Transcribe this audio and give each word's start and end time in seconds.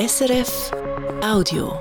SRF 0.00 0.70
Audio. 1.22 1.78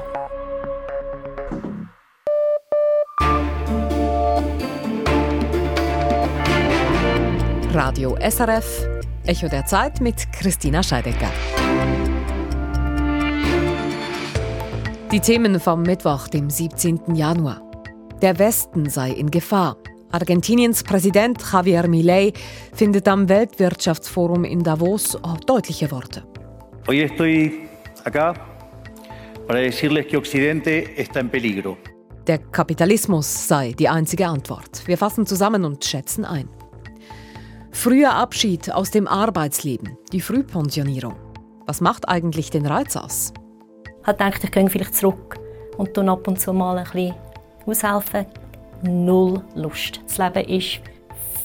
Radio 7.71 8.17
SRF, 8.19 8.89
Echo 9.25 9.47
der 9.47 9.65
Zeit 9.65 10.01
mit 10.01 10.15
Christina 10.33 10.83
Scheidecker. 10.83 11.29
Die 15.13 15.21
Themen 15.21 15.57
vom 15.61 15.83
Mittwoch, 15.83 16.27
dem 16.27 16.49
17. 16.49 17.15
Januar. 17.15 17.61
Der 18.21 18.37
Westen 18.37 18.89
sei 18.89 19.11
in 19.11 19.31
Gefahr. 19.31 19.77
Argentiniens 20.11 20.83
Präsident 20.83 21.41
Javier 21.53 21.87
Milei 21.87 22.33
findet 22.73 23.07
am 23.07 23.29
Weltwirtschaftsforum 23.29 24.43
in 24.43 24.61
Davos 24.61 25.17
deutliche 25.45 25.89
Worte. 25.91 26.25
Hoy 26.85 27.03
estoy 27.03 27.68
acá 28.09 28.33
para 29.47 29.59
decirles 29.59 30.05
que 30.07 30.17
Occidente 30.17 31.01
está 31.01 31.19
en 31.19 31.29
peligro. 31.29 31.77
Der 32.27 32.39
Kapitalismus 32.51 33.25
sei 33.25 33.73
die 33.73 33.89
einzige 33.89 34.27
Antwort. 34.27 34.83
Wir 34.85 34.97
fassen 34.97 35.25
zusammen 35.25 35.65
und 35.65 35.83
schätzen 35.83 36.25
ein. 36.25 36.47
Früher 37.71 38.13
Abschied 38.13 38.71
aus 38.71 38.91
dem 38.91 39.07
Arbeitsleben, 39.07 39.97
die 40.11 40.21
Frühpensionierung. 40.21 41.15
Was 41.65 41.81
macht 41.81 42.07
eigentlich 42.09 42.49
den 42.49 42.65
Reiz 42.65 42.95
aus? 42.95 43.33
Ich 44.05 44.13
dachte, 44.13 44.47
ich 44.47 44.51
gehe 44.51 44.69
vielleicht 44.69 44.95
zurück 44.95 45.39
und 45.77 45.95
dann 45.95 46.09
ab 46.09 46.27
und 46.27 46.39
zu 46.39 46.51
mal 46.51 46.77
ein 46.77 46.83
bisschen 46.83 47.15
aushelfen. 47.65 48.25
Null 48.83 49.43
Lust. 49.55 50.01
Das 50.07 50.17
Leben 50.17 50.49
ist 50.49 50.81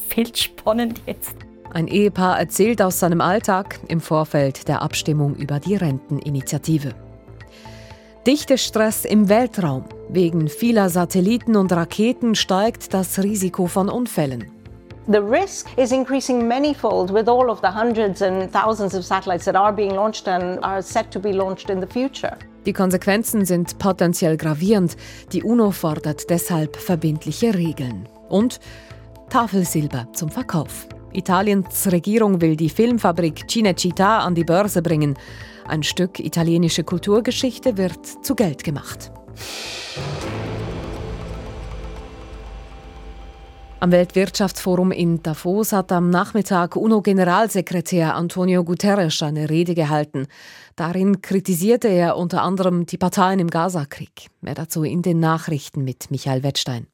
viel 0.08 0.34
spannend 0.34 1.02
jetzt. 1.06 1.43
Ein 1.74 1.88
Ehepaar 1.88 2.38
erzählt 2.38 2.80
aus 2.80 3.00
seinem 3.00 3.20
Alltag 3.20 3.80
im 3.88 4.00
Vorfeld 4.00 4.68
der 4.68 4.80
Abstimmung 4.80 5.34
über 5.34 5.58
die 5.58 5.74
Renteninitiative. 5.74 6.94
Dichtestress 8.24 9.04
im 9.04 9.28
Weltraum. 9.28 9.84
Wegen 10.08 10.48
vieler 10.48 10.88
Satelliten 10.88 11.56
und 11.56 11.72
Raketen 11.72 12.36
steigt 12.36 12.94
das 12.94 13.18
Risiko 13.18 13.66
von 13.66 13.88
Unfällen. 13.88 14.52
The 15.08 15.18
risk 15.18 15.66
is 15.76 15.90
increasing 15.90 16.46
manyfold 16.46 17.12
with 17.12 17.26
all 17.26 17.50
of 17.50 17.58
the 17.60 17.68
hundreds 17.68 18.22
and 18.22 18.52
thousands 18.52 18.94
of 18.94 19.04
satellites 19.04 19.44
that 19.44 19.56
are 19.56 19.72
being 19.72 19.96
launched 19.96 20.28
and 20.28 20.62
are 20.62 20.80
set 20.80 21.10
to 21.10 21.18
be 21.18 21.32
launched 21.32 21.70
in 21.70 21.80
the 21.80 21.88
future. 21.88 22.36
Die 22.66 22.72
Konsequenzen 22.72 23.44
sind 23.44 23.78
potenziell 23.80 24.36
gravierend. 24.36 24.96
Die 25.32 25.42
UNO 25.42 25.72
fordert 25.72 26.30
deshalb 26.30 26.76
verbindliche 26.76 27.52
Regeln. 27.52 28.08
Und 28.28 28.60
Tafelsilber 29.28 30.06
zum 30.12 30.30
Verkauf. 30.30 30.86
Italiens 31.14 31.90
Regierung 31.90 32.40
will 32.40 32.56
die 32.56 32.68
Filmfabrik 32.68 33.46
Cinecittà 33.48 34.18
an 34.18 34.34
die 34.34 34.44
Börse 34.44 34.82
bringen. 34.82 35.14
Ein 35.66 35.82
Stück 35.82 36.18
italienische 36.18 36.84
Kulturgeschichte 36.84 37.76
wird 37.76 38.06
zu 38.24 38.34
Geld 38.34 38.64
gemacht. 38.64 39.10
Am 43.80 43.92
Weltwirtschaftsforum 43.92 44.92
in 44.92 45.22
Davos 45.22 45.72
hat 45.72 45.92
am 45.92 46.08
Nachmittag 46.08 46.74
UNO-Generalsekretär 46.74 48.14
Antonio 48.14 48.64
Guterres 48.64 49.22
eine 49.22 49.50
Rede 49.50 49.74
gehalten. 49.74 50.26
Darin 50.74 51.20
kritisierte 51.20 51.88
er 51.88 52.16
unter 52.16 52.42
anderem 52.42 52.86
die 52.86 52.96
Parteien 52.96 53.40
im 53.40 53.50
Gazakrieg. 53.50 54.28
Mehr 54.40 54.54
dazu 54.54 54.84
in 54.84 55.02
den 55.02 55.20
Nachrichten 55.20 55.84
mit 55.84 56.10
Michael 56.10 56.42
Wettstein. 56.42 56.86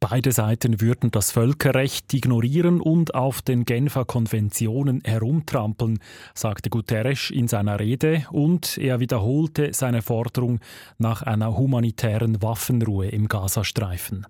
Beide 0.00 0.30
Seiten 0.30 0.80
würden 0.80 1.10
das 1.10 1.32
Völkerrecht 1.32 2.14
ignorieren 2.14 2.80
und 2.80 3.16
auf 3.16 3.42
den 3.42 3.64
Genfer 3.64 4.04
Konventionen 4.04 5.02
herumtrampeln, 5.04 5.98
sagte 6.34 6.70
Guterres 6.70 7.30
in 7.30 7.48
seiner 7.48 7.80
Rede 7.80 8.24
und 8.30 8.78
er 8.78 9.00
wiederholte 9.00 9.74
seine 9.74 10.00
Forderung 10.02 10.60
nach 10.98 11.22
einer 11.22 11.56
humanitären 11.56 12.40
Waffenruhe 12.40 13.08
im 13.08 13.26
Gazastreifen. 13.26 14.24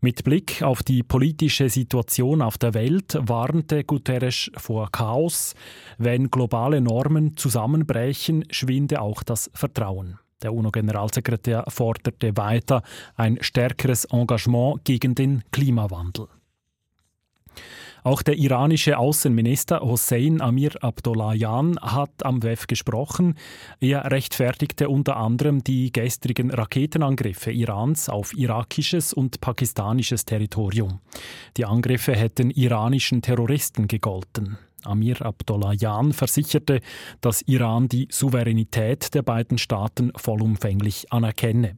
Mit 0.00 0.22
Blick 0.22 0.62
auf 0.62 0.84
die 0.84 1.02
politische 1.02 1.68
Situation 1.68 2.40
auf 2.40 2.56
der 2.56 2.72
Welt 2.74 3.18
warnte 3.20 3.82
Guterres 3.82 4.52
vor 4.56 4.90
Chaos. 4.92 5.54
Wenn 5.98 6.30
globale 6.30 6.80
Normen 6.80 7.36
zusammenbrechen, 7.36 8.44
schwinde 8.50 9.00
auch 9.00 9.24
das 9.24 9.50
Vertrauen. 9.52 10.18
Der 10.42 10.52
UNO-Generalsekretär 10.52 11.64
forderte 11.68 12.36
weiter 12.36 12.82
ein 13.16 13.38
stärkeres 13.40 14.04
Engagement 14.06 14.84
gegen 14.84 15.14
den 15.14 15.42
Klimawandel. 15.52 16.28
Auch 18.04 18.22
der 18.22 18.36
iranische 18.36 18.98
Außenminister 18.98 19.80
Hossein 19.80 20.40
Amir 20.40 20.72
Abdollahian 20.82 21.78
hat 21.80 22.24
am 22.24 22.42
WEF 22.42 22.66
gesprochen. 22.66 23.36
Er 23.78 24.10
rechtfertigte 24.10 24.88
unter 24.88 25.16
anderem 25.16 25.62
die 25.62 25.92
gestrigen 25.92 26.50
Raketenangriffe 26.50 27.52
Irans 27.52 28.08
auf 28.08 28.36
irakisches 28.36 29.12
und 29.12 29.40
pakistanisches 29.40 30.24
Territorium. 30.24 30.98
Die 31.56 31.64
Angriffe 31.64 32.16
hätten 32.16 32.50
iranischen 32.50 33.22
Terroristen 33.22 33.86
gegolten. 33.86 34.58
Amir 34.84 35.24
Abdollahian 35.24 36.12
versicherte, 36.12 36.80
dass 37.20 37.42
Iran 37.42 37.88
die 37.88 38.08
Souveränität 38.10 39.14
der 39.14 39.22
beiden 39.22 39.58
Staaten 39.58 40.12
vollumfänglich 40.16 41.12
anerkenne. 41.12 41.76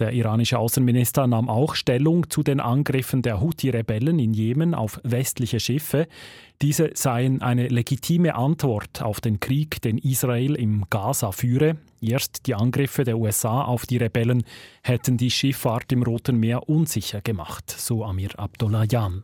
Der 0.00 0.12
iranische 0.12 0.58
Außenminister 0.58 1.28
nahm 1.28 1.48
auch 1.48 1.76
Stellung 1.76 2.28
zu 2.28 2.42
den 2.42 2.58
Angriffen 2.58 3.22
der 3.22 3.40
Houthi-Rebellen 3.40 4.18
in 4.18 4.34
Jemen 4.34 4.74
auf 4.74 5.00
westliche 5.04 5.60
Schiffe. 5.60 6.08
Diese 6.62 6.90
seien 6.94 7.42
eine 7.42 7.68
legitime 7.68 8.34
Antwort 8.34 9.02
auf 9.02 9.20
den 9.20 9.38
Krieg, 9.38 9.80
den 9.82 9.98
Israel 9.98 10.56
im 10.56 10.84
Gaza 10.90 11.30
führe. 11.30 11.76
Erst 12.00 12.48
die 12.48 12.56
Angriffe 12.56 13.04
der 13.04 13.18
USA 13.18 13.62
auf 13.62 13.86
die 13.86 13.98
Rebellen 13.98 14.42
hätten 14.82 15.16
die 15.16 15.30
Schifffahrt 15.30 15.92
im 15.92 16.02
Roten 16.02 16.40
Meer 16.40 16.68
unsicher 16.68 17.20
gemacht, 17.20 17.70
so 17.70 18.04
Amir 18.04 18.30
Abdollahian. 18.36 19.22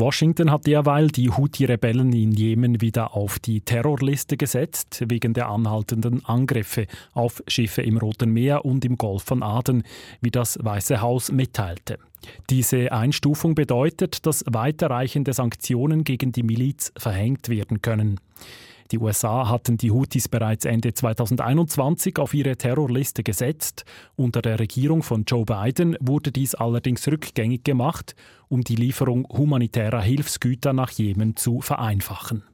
Washington 0.00 0.50
hat 0.50 0.66
derweil 0.66 1.08
die 1.08 1.30
Houthi-Rebellen 1.30 2.12
in 2.12 2.32
Jemen 2.32 2.80
wieder 2.80 3.14
auf 3.14 3.38
die 3.38 3.60
Terrorliste 3.60 4.36
gesetzt, 4.36 5.04
wegen 5.08 5.34
der 5.34 5.48
anhaltenden 5.48 6.24
Angriffe 6.24 6.86
auf 7.14 7.42
Schiffe 7.48 7.82
im 7.82 7.96
Roten 7.96 8.30
Meer 8.30 8.64
und 8.64 8.84
im 8.84 8.96
Golf 8.96 9.24
von 9.24 9.42
Aden, 9.42 9.82
wie 10.20 10.30
das 10.30 10.58
Weiße 10.62 11.00
Haus 11.00 11.32
mitteilte. 11.32 11.98
Diese 12.50 12.92
Einstufung 12.92 13.54
bedeutet, 13.54 14.26
dass 14.26 14.44
weiterreichende 14.46 15.32
Sanktionen 15.32 16.04
gegen 16.04 16.32
die 16.32 16.42
Miliz 16.42 16.92
verhängt 16.96 17.48
werden 17.48 17.82
können. 17.82 18.20
Die 18.90 18.98
USA 18.98 19.48
hatten 19.48 19.76
die 19.76 19.90
Houthis 19.90 20.28
bereits 20.28 20.64
Ende 20.64 20.94
2021 20.94 22.18
auf 22.18 22.32
ihre 22.32 22.56
Terrorliste 22.56 23.22
gesetzt. 23.22 23.84
Unter 24.16 24.40
der 24.40 24.58
Regierung 24.58 25.02
von 25.02 25.24
Joe 25.24 25.44
Biden 25.44 25.96
wurde 26.00 26.32
dies 26.32 26.54
allerdings 26.54 27.06
rückgängig 27.06 27.64
gemacht, 27.64 28.14
um 28.48 28.62
die 28.62 28.76
Lieferung 28.76 29.28
humanitärer 29.28 30.00
Hilfsgüter 30.00 30.72
nach 30.72 30.90
Jemen 30.90 31.36
zu 31.36 31.60
vereinfachen. 31.60 32.44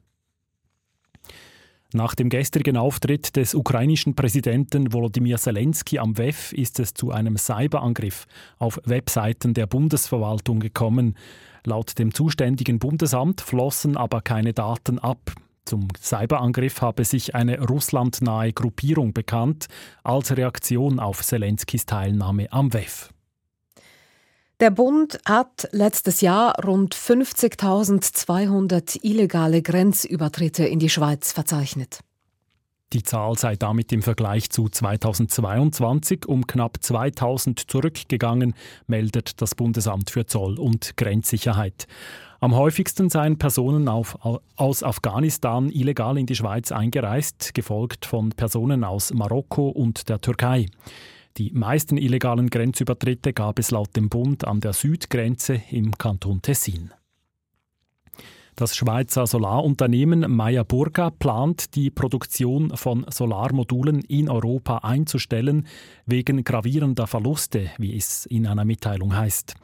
Nach 1.93 2.13
dem 2.13 2.27
gestrigen 2.27 2.75
Auftritt 2.75 3.37
des 3.37 3.55
ukrainischen 3.55 4.15
Präsidenten 4.15 4.91
Volodymyr 4.91 5.37
Zelensky 5.37 5.99
am 5.99 6.17
WEF 6.17 6.51
ist 6.51 6.81
es 6.81 6.93
zu 6.93 7.11
einem 7.11 7.37
Cyberangriff 7.37 8.27
auf 8.57 8.81
Webseiten 8.83 9.53
der 9.53 9.67
Bundesverwaltung 9.67 10.59
gekommen. 10.59 11.15
Laut 11.63 11.97
dem 11.97 12.13
zuständigen 12.13 12.79
Bundesamt 12.79 13.39
flossen 13.39 13.95
aber 13.95 14.19
keine 14.19 14.51
Daten 14.51 14.99
ab. 14.99 15.31
Zum 15.65 15.87
Cyberangriff 15.99 16.81
habe 16.81 17.03
sich 17.05 17.33
eine 17.33 17.59
russlandnahe 17.59 18.53
Gruppierung 18.53 19.13
bekannt 19.13 19.65
als 20.03 20.37
Reaktion 20.37 20.99
auf 20.99 21.23
Zelenskis 21.23 21.87
Teilnahme 21.87 22.51
am 22.51 22.71
WEF. 22.73 23.09
Der 24.61 24.69
Bund 24.69 25.19
hat 25.25 25.67
letztes 25.71 26.21
Jahr 26.21 26.63
rund 26.63 26.95
50.200 26.95 29.03
illegale 29.03 29.61
Grenzübertritte 29.61 30.65
in 30.65 30.79
die 30.79 30.89
Schweiz 30.89 31.33
verzeichnet. 31.33 31.99
Die 32.93 33.03
Zahl 33.03 33.37
sei 33.37 33.57
damit 33.57 33.91
im 33.91 34.01
Vergleich 34.01 34.49
zu 34.51 34.69
2022 34.69 36.25
um 36.27 36.47
knapp 36.47 36.81
2000 36.81 37.69
zurückgegangen, 37.69 38.53
meldet 38.87 39.41
das 39.41 39.55
Bundesamt 39.55 40.11
für 40.11 40.25
Zoll- 40.27 40.59
und 40.59 40.95
Grenzsicherheit. 40.95 41.87
Am 42.39 42.55
häufigsten 42.55 43.09
seien 43.09 43.37
Personen 43.37 43.87
auf, 43.87 44.17
aus 44.55 44.83
Afghanistan 44.83 45.69
illegal 45.69 46.17
in 46.17 46.25
die 46.25 46.35
Schweiz 46.35 46.71
eingereist, 46.71 47.53
gefolgt 47.53 48.05
von 48.05 48.29
Personen 48.29 48.83
aus 48.83 49.13
Marokko 49.13 49.69
und 49.69 50.09
der 50.09 50.19
Türkei. 50.21 50.67
Die 51.37 51.51
meisten 51.51 51.97
illegalen 51.97 52.49
Grenzübertritte 52.49 53.33
gab 53.33 53.59
es 53.59 53.71
laut 53.71 53.95
dem 53.95 54.09
Bund 54.09 54.47
an 54.47 54.61
der 54.61 54.73
Südgrenze 54.73 55.61
im 55.69 55.97
Kanton 55.97 56.41
Tessin. 56.41 56.91
Das 58.55 58.73
Schweizer 58.73 59.27
Solarunternehmen 59.27 60.33
Meyer 60.33 60.63
Burger 60.63 61.11
plant, 61.11 61.75
die 61.75 61.89
Produktion 61.89 62.71
von 62.77 63.05
Solarmodulen 63.09 63.99
in 63.99 64.29
Europa 64.29 64.77
einzustellen, 64.77 65.67
wegen 66.05 66.41
gravierender 66.45 67.05
Verluste, 67.05 67.69
wie 67.79 67.97
es 67.97 68.25
in 68.25 68.47
einer 68.47 68.63
Mitteilung 68.63 69.13
heißt. 69.13 69.55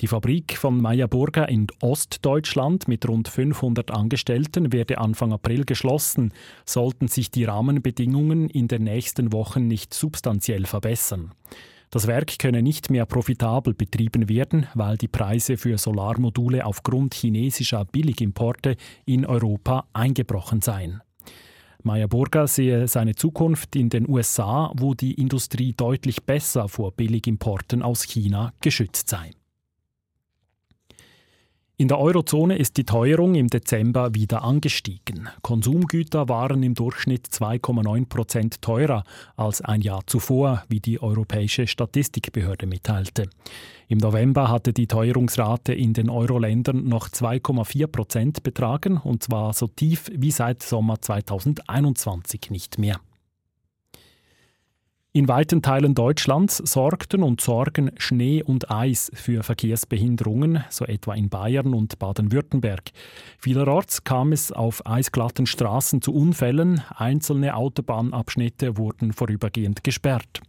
Die 0.00 0.06
Fabrik 0.06 0.56
von 0.56 0.80
Meyer 0.80 1.08
Burger 1.08 1.48
in 1.48 1.66
Ostdeutschland 1.80 2.86
mit 2.86 3.08
rund 3.08 3.26
500 3.26 3.90
Angestellten 3.90 4.72
werde 4.72 4.98
Anfang 4.98 5.32
April 5.32 5.64
geschlossen, 5.64 6.32
sollten 6.64 7.08
sich 7.08 7.32
die 7.32 7.42
Rahmenbedingungen 7.42 8.48
in 8.48 8.68
den 8.68 8.84
nächsten 8.84 9.32
Wochen 9.32 9.66
nicht 9.66 9.92
substanziell 9.92 10.66
verbessern. 10.66 11.32
Das 11.90 12.06
Werk 12.06 12.38
könne 12.38 12.62
nicht 12.62 12.90
mehr 12.90 13.06
profitabel 13.06 13.74
betrieben 13.74 14.28
werden, 14.28 14.68
weil 14.74 14.96
die 14.98 15.08
Preise 15.08 15.56
für 15.56 15.78
Solarmodule 15.78 16.64
aufgrund 16.64 17.14
chinesischer 17.14 17.84
Billigimporte 17.84 18.76
in 19.04 19.26
Europa 19.26 19.88
eingebrochen 19.94 20.60
seien. 20.60 21.00
Meyer 21.82 22.06
Burger 22.06 22.46
sehe 22.46 22.86
seine 22.86 23.16
Zukunft 23.16 23.74
in 23.74 23.88
den 23.88 24.08
USA, 24.08 24.70
wo 24.76 24.94
die 24.94 25.14
Industrie 25.14 25.72
deutlich 25.72 26.22
besser 26.22 26.68
vor 26.68 26.92
Billigimporten 26.92 27.82
aus 27.82 28.04
China 28.04 28.52
geschützt 28.60 29.08
sei. 29.08 29.32
In 31.80 31.86
der 31.86 32.00
Eurozone 32.00 32.58
ist 32.58 32.76
die 32.76 32.82
Teuerung 32.82 33.36
im 33.36 33.46
Dezember 33.46 34.12
wieder 34.12 34.42
angestiegen. 34.42 35.28
Konsumgüter 35.42 36.28
waren 36.28 36.64
im 36.64 36.74
Durchschnitt 36.74 37.28
2,9 37.28 38.08
Prozent 38.08 38.60
teurer 38.60 39.04
als 39.36 39.60
ein 39.60 39.80
Jahr 39.80 40.04
zuvor, 40.04 40.64
wie 40.68 40.80
die 40.80 41.00
Europäische 41.00 41.68
Statistikbehörde 41.68 42.66
mitteilte. 42.66 43.30
Im 43.86 43.98
November 43.98 44.50
hatte 44.50 44.72
die 44.72 44.88
Teuerungsrate 44.88 45.72
in 45.72 45.92
den 45.92 46.10
Euro-Ländern 46.10 46.88
noch 46.88 47.10
2,4 47.10 47.86
Prozent 47.86 48.42
betragen, 48.42 48.96
und 48.96 49.22
zwar 49.22 49.52
so 49.52 49.68
tief 49.68 50.10
wie 50.12 50.32
seit 50.32 50.64
Sommer 50.64 51.00
2021 51.00 52.50
nicht 52.50 52.80
mehr. 52.80 52.98
In 55.18 55.26
weiten 55.26 55.62
Teilen 55.62 55.96
Deutschlands 55.96 56.58
sorgten 56.58 57.24
und 57.24 57.40
sorgen 57.40 57.90
Schnee 57.98 58.40
und 58.40 58.70
Eis 58.70 59.10
für 59.14 59.42
Verkehrsbehinderungen, 59.42 60.62
so 60.70 60.84
etwa 60.84 61.12
in 61.14 61.28
Bayern 61.28 61.74
und 61.74 61.98
Baden-Württemberg. 61.98 62.92
Vielerorts 63.36 64.04
kam 64.04 64.30
es 64.30 64.52
auf 64.52 64.86
eisglatten 64.86 65.46
Straßen 65.46 66.02
zu 66.02 66.14
Unfällen, 66.14 66.82
einzelne 66.94 67.56
Autobahnabschnitte 67.56 68.76
wurden 68.76 69.12
vorübergehend 69.12 69.82
gesperrt. 69.82 70.40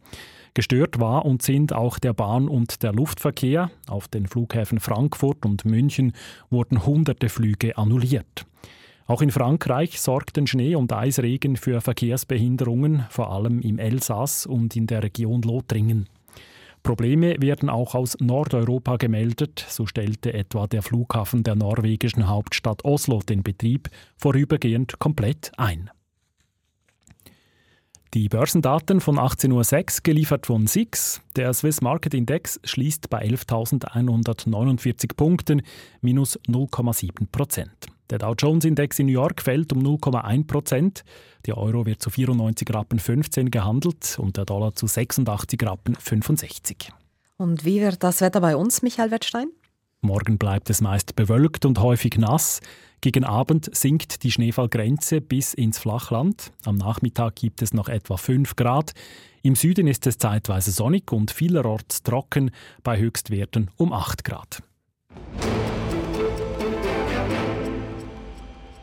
Gestört 0.54 1.00
war 1.00 1.26
und 1.26 1.42
sind 1.42 1.74
auch 1.74 1.98
der 1.98 2.14
Bahn- 2.14 2.48
und 2.48 2.84
der 2.84 2.94
Luftverkehr. 2.94 3.72
Auf 3.88 4.08
den 4.08 4.28
Flughäfen 4.28 4.80
Frankfurt 4.80 5.48
und 5.48 5.66
München 5.66 6.14
wurden 6.52 6.86
hunderte 6.86 7.30
Flüge 7.30 7.76
annulliert. 7.76 8.46
Auch 9.10 9.24
in 9.24 9.32
Frankreich 9.32 10.00
sorgten 10.00 10.46
Schnee- 10.46 10.76
und 10.76 10.94
Eisregen 10.94 11.58
für 11.58 11.82
Verkehrsbehinderungen, 11.82 13.08
vor 13.10 13.32
allem 13.32 13.60
im 13.62 13.80
Elsass 13.80 14.46
und 14.46 14.76
in 14.76 14.86
der 14.86 15.02
Region 15.02 15.42
Lothringen. 15.42 16.08
Probleme 16.84 17.36
werden 17.40 17.70
auch 17.72 17.96
aus 17.96 18.18
Nordeuropa 18.20 18.98
gemeldet, 18.98 19.66
so 19.68 19.88
stellte 19.88 20.36
etwa 20.36 20.68
der 20.68 20.84
Flughafen 20.84 21.42
der 21.42 21.56
norwegischen 21.56 22.28
Hauptstadt 22.28 22.86
Oslo 22.86 23.22
den 23.28 23.42
Betrieb 23.42 23.90
vorübergehend 24.16 25.00
komplett 25.00 25.54
ein. 25.58 25.90
Die 28.14 28.30
Börsendaten 28.30 29.02
von 29.02 29.18
18.06 29.18 29.98
Uhr 29.98 30.04
geliefert 30.04 30.46
von 30.46 30.68
SIX. 30.68 31.22
Der 31.36 31.52
Swiss 31.56 31.82
Market 31.82 32.14
Index 32.14 32.60
schließt 32.64 33.10
bei 33.10 33.26
11.149 33.26 35.16
Punkten, 35.16 35.64
minus 36.00 36.40
0,7 36.42 37.26
Prozent. 37.32 37.90
Der 38.10 38.18
Dow 38.18 38.34
Jones 38.34 38.66
Index 38.66 38.98
in 38.98 39.06
New 39.06 39.12
York 39.12 39.42
fällt 39.42 39.72
um 39.72 39.84
0,1 39.84 40.48
Prozent. 40.48 41.04
Der 41.46 41.58
Euro 41.58 41.86
wird 41.86 42.02
zu 42.02 42.10
94 42.10 42.74
Rappen 42.74 42.98
15 42.98 43.52
gehandelt 43.52 44.18
und 44.20 44.36
der 44.36 44.46
Dollar 44.46 44.74
zu 44.74 44.88
86 44.88 45.62
Rappen 45.64 45.96
65. 45.96 46.92
Und 47.38 47.66
wie 47.66 47.82
wird 47.82 48.04
das 48.04 48.22
Wetter 48.22 48.42
bei 48.42 48.56
uns, 48.56 48.82
Michael 48.82 49.12
Wettstein? 49.12 49.50
Morgen 50.02 50.38
bleibt 50.38 50.70
es 50.70 50.82
meist 50.82 51.16
bewölkt 51.16 51.66
und 51.66 51.80
häufig 51.80 52.18
nass. 52.18 52.62
Gegen 53.02 53.24
Abend 53.24 53.74
sinkt 53.76 54.24
die 54.24 54.32
Schneefallgrenze 54.32 55.22
bis 55.22 55.54
ins 55.54 55.78
Flachland. 55.78 56.52
Am 56.66 56.76
Nachmittag 56.76 57.36
gibt 57.36 57.62
es 57.62 57.74
noch 57.74 57.90
etwa 57.90 58.18
5 58.18 58.56
Grad. 58.56 58.94
Im 59.44 59.56
Süden 59.56 59.88
ist 59.88 60.08
es 60.08 60.18
zeitweise 60.18 60.72
sonnig 60.72 61.12
und 61.12 61.32
vielerorts 61.32 62.02
trocken, 62.04 62.52
bei 62.84 62.98
Höchstwerten 62.98 63.70
um 63.78 63.94
8 63.94 64.24
Grad. 64.24 64.64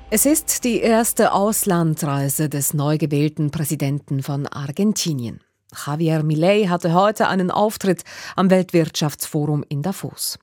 Es 0.09 0.25
ist 0.25 0.63
die 0.63 0.79
erste 0.79 1.33
Auslandreise 1.33 2.49
des 2.49 2.75
neu 2.75 2.97
gewählten 2.97 3.51
Präsidenten 3.51 4.23
von 4.23 4.47
Argentinien. 4.47 5.41
Javier 5.85 6.23
Milei 6.23 6.67
hatte 6.67 6.95
heute 6.95 7.27
einen 7.27 7.51
Auftritt 7.51 8.05
am 8.37 8.49
Weltwirtschaftsforum 8.49 9.65
in 9.69 9.83
Davos. 9.83 10.39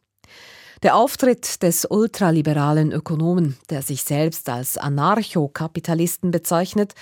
Der 0.83 0.98
Auftritt 0.98 1.63
des 1.63 1.86
ultraliberalen 1.86 2.92
Ökonomen, 2.92 3.56
der 3.69 3.83
sich 3.83 4.04
selbst 4.04 4.50
als 4.50 4.77
Anarchokapitalisten 4.77 6.31
bezeichnet, 6.31 6.94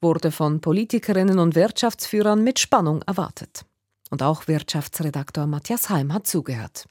wurde 0.00 0.32
von 0.32 0.62
Politikerinnen 0.62 1.38
und 1.38 1.54
Wirtschaftsführern 1.54 2.42
mit 2.42 2.58
Spannung 2.58 3.02
erwartet. 3.02 3.66
Und 4.08 4.22
auch 4.22 4.48
Wirtschaftsredaktor 4.48 5.46
Matthias 5.46 5.90
Heim 5.90 6.14
hat 6.14 6.26
zugehört. 6.26 6.86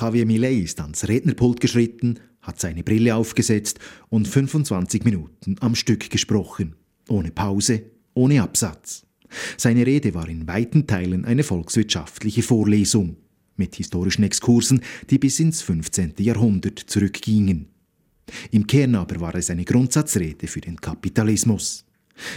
Javier 0.00 0.24
Milei 0.24 0.54
ist 0.54 0.80
ans 0.80 1.08
Rednerpult 1.08 1.60
geschritten 1.60 2.20
hat 2.48 2.58
seine 2.58 2.82
Brille 2.82 3.14
aufgesetzt 3.14 3.78
und 4.08 4.26
25 4.26 5.04
Minuten 5.04 5.56
am 5.60 5.74
Stück 5.74 6.08
gesprochen, 6.08 6.74
ohne 7.08 7.30
Pause, 7.30 7.82
ohne 8.14 8.42
Absatz. 8.42 9.04
Seine 9.58 9.86
Rede 9.86 10.14
war 10.14 10.28
in 10.28 10.48
weiten 10.48 10.86
Teilen 10.86 11.26
eine 11.26 11.42
volkswirtschaftliche 11.42 12.42
Vorlesung 12.42 13.18
mit 13.56 13.76
historischen 13.76 14.24
Exkursen, 14.24 14.80
die 15.10 15.18
bis 15.18 15.38
ins 15.40 15.60
15. 15.60 16.14
Jahrhundert 16.20 16.78
zurückgingen. 16.78 17.66
Im 18.50 18.66
Kern 18.66 18.94
aber 18.94 19.20
war 19.20 19.34
es 19.34 19.50
eine 19.50 19.64
Grundsatzrede 19.64 20.46
für 20.46 20.62
den 20.62 20.80
Kapitalismus. 20.80 21.84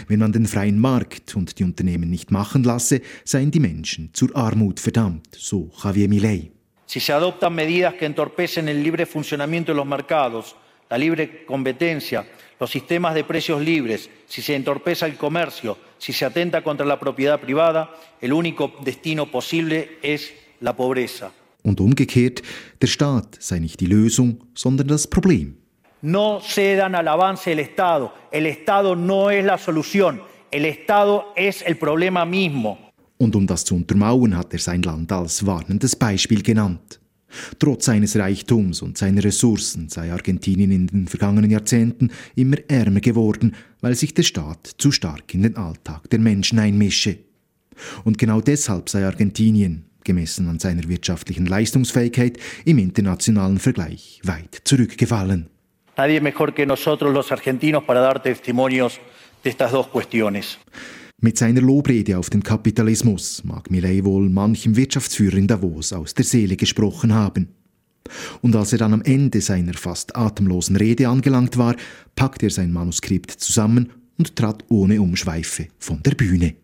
Wenn 0.08 0.20
man 0.20 0.32
den 0.32 0.46
freien 0.46 0.78
Markt 0.78 1.34
und 1.36 1.58
die 1.58 1.64
Unternehmen 1.64 2.10
nicht 2.10 2.30
machen 2.30 2.64
lasse, 2.64 3.00
seien 3.24 3.50
die 3.50 3.60
Menschen 3.60 4.10
zur 4.12 4.36
Armut 4.36 4.78
verdammt, 4.78 5.28
so 5.38 5.70
Javier 5.82 6.08
Milei. 6.08 6.52
Si 6.86 7.00
se 7.00 7.12
adoptan 7.12 7.54
medidas 7.54 7.94
que 7.94 8.06
entorpecen 8.06 8.68
el 8.68 8.82
libre 8.82 9.06
funcionamiento 9.06 9.72
de 9.72 9.76
los 9.76 9.86
mercados, 9.86 10.56
la 10.90 10.98
libre 10.98 11.44
competencia, 11.46 12.26
los 12.60 12.70
sistemas 12.70 13.14
de 13.14 13.24
precios 13.24 13.60
libres, 13.60 14.10
si 14.26 14.42
se 14.42 14.54
entorpeza 14.54 15.06
el 15.06 15.16
comercio, 15.16 15.78
si 15.98 16.12
se 16.12 16.24
atenta 16.24 16.62
contra 16.62 16.86
la 16.86 17.00
propiedad 17.00 17.40
privada, 17.40 17.90
el 18.20 18.32
único 18.32 18.74
destino 18.84 19.30
posible 19.30 19.98
es 20.02 20.32
la 20.60 20.76
pobreza. 20.76 21.32
Und 21.64 21.80
umgekehrt, 21.80 22.42
der 22.80 22.88
Staat 22.88 23.36
sei 23.40 23.60
nicht 23.60 23.80
die 23.80 23.86
Lösung, 23.86 24.40
sondern 24.54 24.88
das 24.88 25.06
Problem. 25.06 25.56
No 26.02 26.40
cedan 26.40 26.96
al 26.96 27.06
avance 27.06 27.50
del 27.50 27.60
Estado. 27.60 28.12
El 28.32 28.46
Estado 28.46 28.96
no 28.96 29.30
es 29.30 29.44
la 29.44 29.58
solución. 29.58 30.20
El 30.50 30.64
Estado 30.64 31.32
es 31.36 31.62
el 31.62 31.76
problema 31.76 32.24
mismo. 32.24 32.91
Und 33.18 33.36
um 33.36 33.46
das 33.46 33.64
zu 33.64 33.74
untermauern, 33.74 34.36
hat 34.36 34.52
er 34.52 34.58
sein 34.58 34.82
Land 34.82 35.12
als 35.12 35.46
warnendes 35.46 35.96
Beispiel 35.96 36.42
genannt. 36.42 37.00
Trotz 37.58 37.86
seines 37.86 38.16
Reichtums 38.16 38.82
und 38.82 38.98
seiner 38.98 39.24
Ressourcen 39.24 39.88
sei 39.88 40.12
Argentinien 40.12 40.70
in 40.70 40.86
den 40.86 41.08
vergangenen 41.08 41.50
Jahrzehnten 41.50 42.10
immer 42.34 42.58
ärmer 42.68 43.00
geworden, 43.00 43.54
weil 43.80 43.94
sich 43.94 44.14
der 44.14 44.22
Staat 44.22 44.74
zu 44.78 44.92
stark 44.92 45.32
in 45.34 45.42
den 45.42 45.56
Alltag 45.56 46.10
der 46.10 46.18
Menschen 46.18 46.58
einmische. 46.58 47.18
Und 48.04 48.18
genau 48.18 48.40
deshalb 48.40 48.88
sei 48.88 49.04
Argentinien, 49.06 49.84
gemessen 50.04 50.48
an 50.48 50.58
seiner 50.58 50.88
wirtschaftlichen 50.88 51.46
Leistungsfähigkeit, 51.46 52.38
im 52.64 52.78
internationalen 52.78 53.58
Vergleich 53.58 54.20
weit 54.24 54.60
zurückgefallen. 54.64 55.48
Nadie 55.96 56.20
mejor 56.20 56.54
que 56.54 56.66
nosotros 56.66 57.12
los 57.12 57.30
argentinos 57.32 57.84
para 57.84 58.00
dar 58.00 58.22
testimonios 58.22 58.98
de 59.44 59.50
estas 59.50 59.72
dos 59.72 59.88
cuestiones. 59.88 60.58
Mit 61.24 61.38
seiner 61.38 61.60
Lobrede 61.60 62.18
auf 62.18 62.30
den 62.30 62.42
Kapitalismus 62.42 63.44
mag 63.44 63.70
Millet 63.70 64.04
wohl 64.04 64.28
manchem 64.28 64.74
Wirtschaftsführer 64.74 65.36
in 65.36 65.46
Davos 65.46 65.92
aus 65.92 66.14
der 66.14 66.24
Seele 66.24 66.56
gesprochen 66.56 67.14
haben. 67.14 67.46
Und 68.40 68.56
als 68.56 68.72
er 68.72 68.78
dann 68.78 68.92
am 68.92 69.02
Ende 69.02 69.40
seiner 69.40 69.74
fast 69.74 70.16
atemlosen 70.16 70.74
Rede 70.74 71.06
angelangt 71.06 71.56
war, 71.56 71.76
packte 72.16 72.46
er 72.46 72.50
sein 72.50 72.72
Manuskript 72.72 73.30
zusammen 73.30 73.92
und 74.18 74.34
trat 74.34 74.64
ohne 74.68 75.00
Umschweife 75.00 75.68
von 75.78 76.02
der 76.02 76.16
Bühne. 76.16 76.56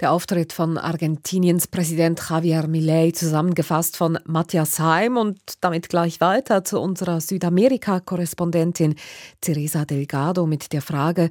Der 0.00 0.12
Auftritt 0.12 0.54
von 0.54 0.78
Argentiniens 0.78 1.66
Präsident 1.66 2.22
Javier 2.30 2.66
Milei 2.66 3.10
zusammengefasst 3.10 3.98
von 3.98 4.18
Matthias 4.24 4.78
Heim 4.78 5.18
und 5.18 5.38
damit 5.60 5.90
gleich 5.90 6.22
weiter 6.22 6.64
zu 6.64 6.80
unserer 6.80 7.20
Südamerika-Korrespondentin 7.20 8.94
Teresa 9.42 9.84
Delgado 9.84 10.46
mit 10.46 10.72
der 10.72 10.80
Frage, 10.80 11.28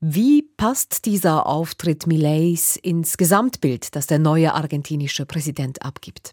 wie 0.00 0.42
passt 0.42 1.06
dieser 1.06 1.46
Auftritt 1.46 2.06
Mileis 2.06 2.76
ins 2.76 3.16
Gesamtbild, 3.16 3.96
das 3.96 4.06
der 4.06 4.18
neue 4.18 4.52
argentinische 4.52 5.24
Präsident 5.24 5.80
abgibt? 5.82 6.32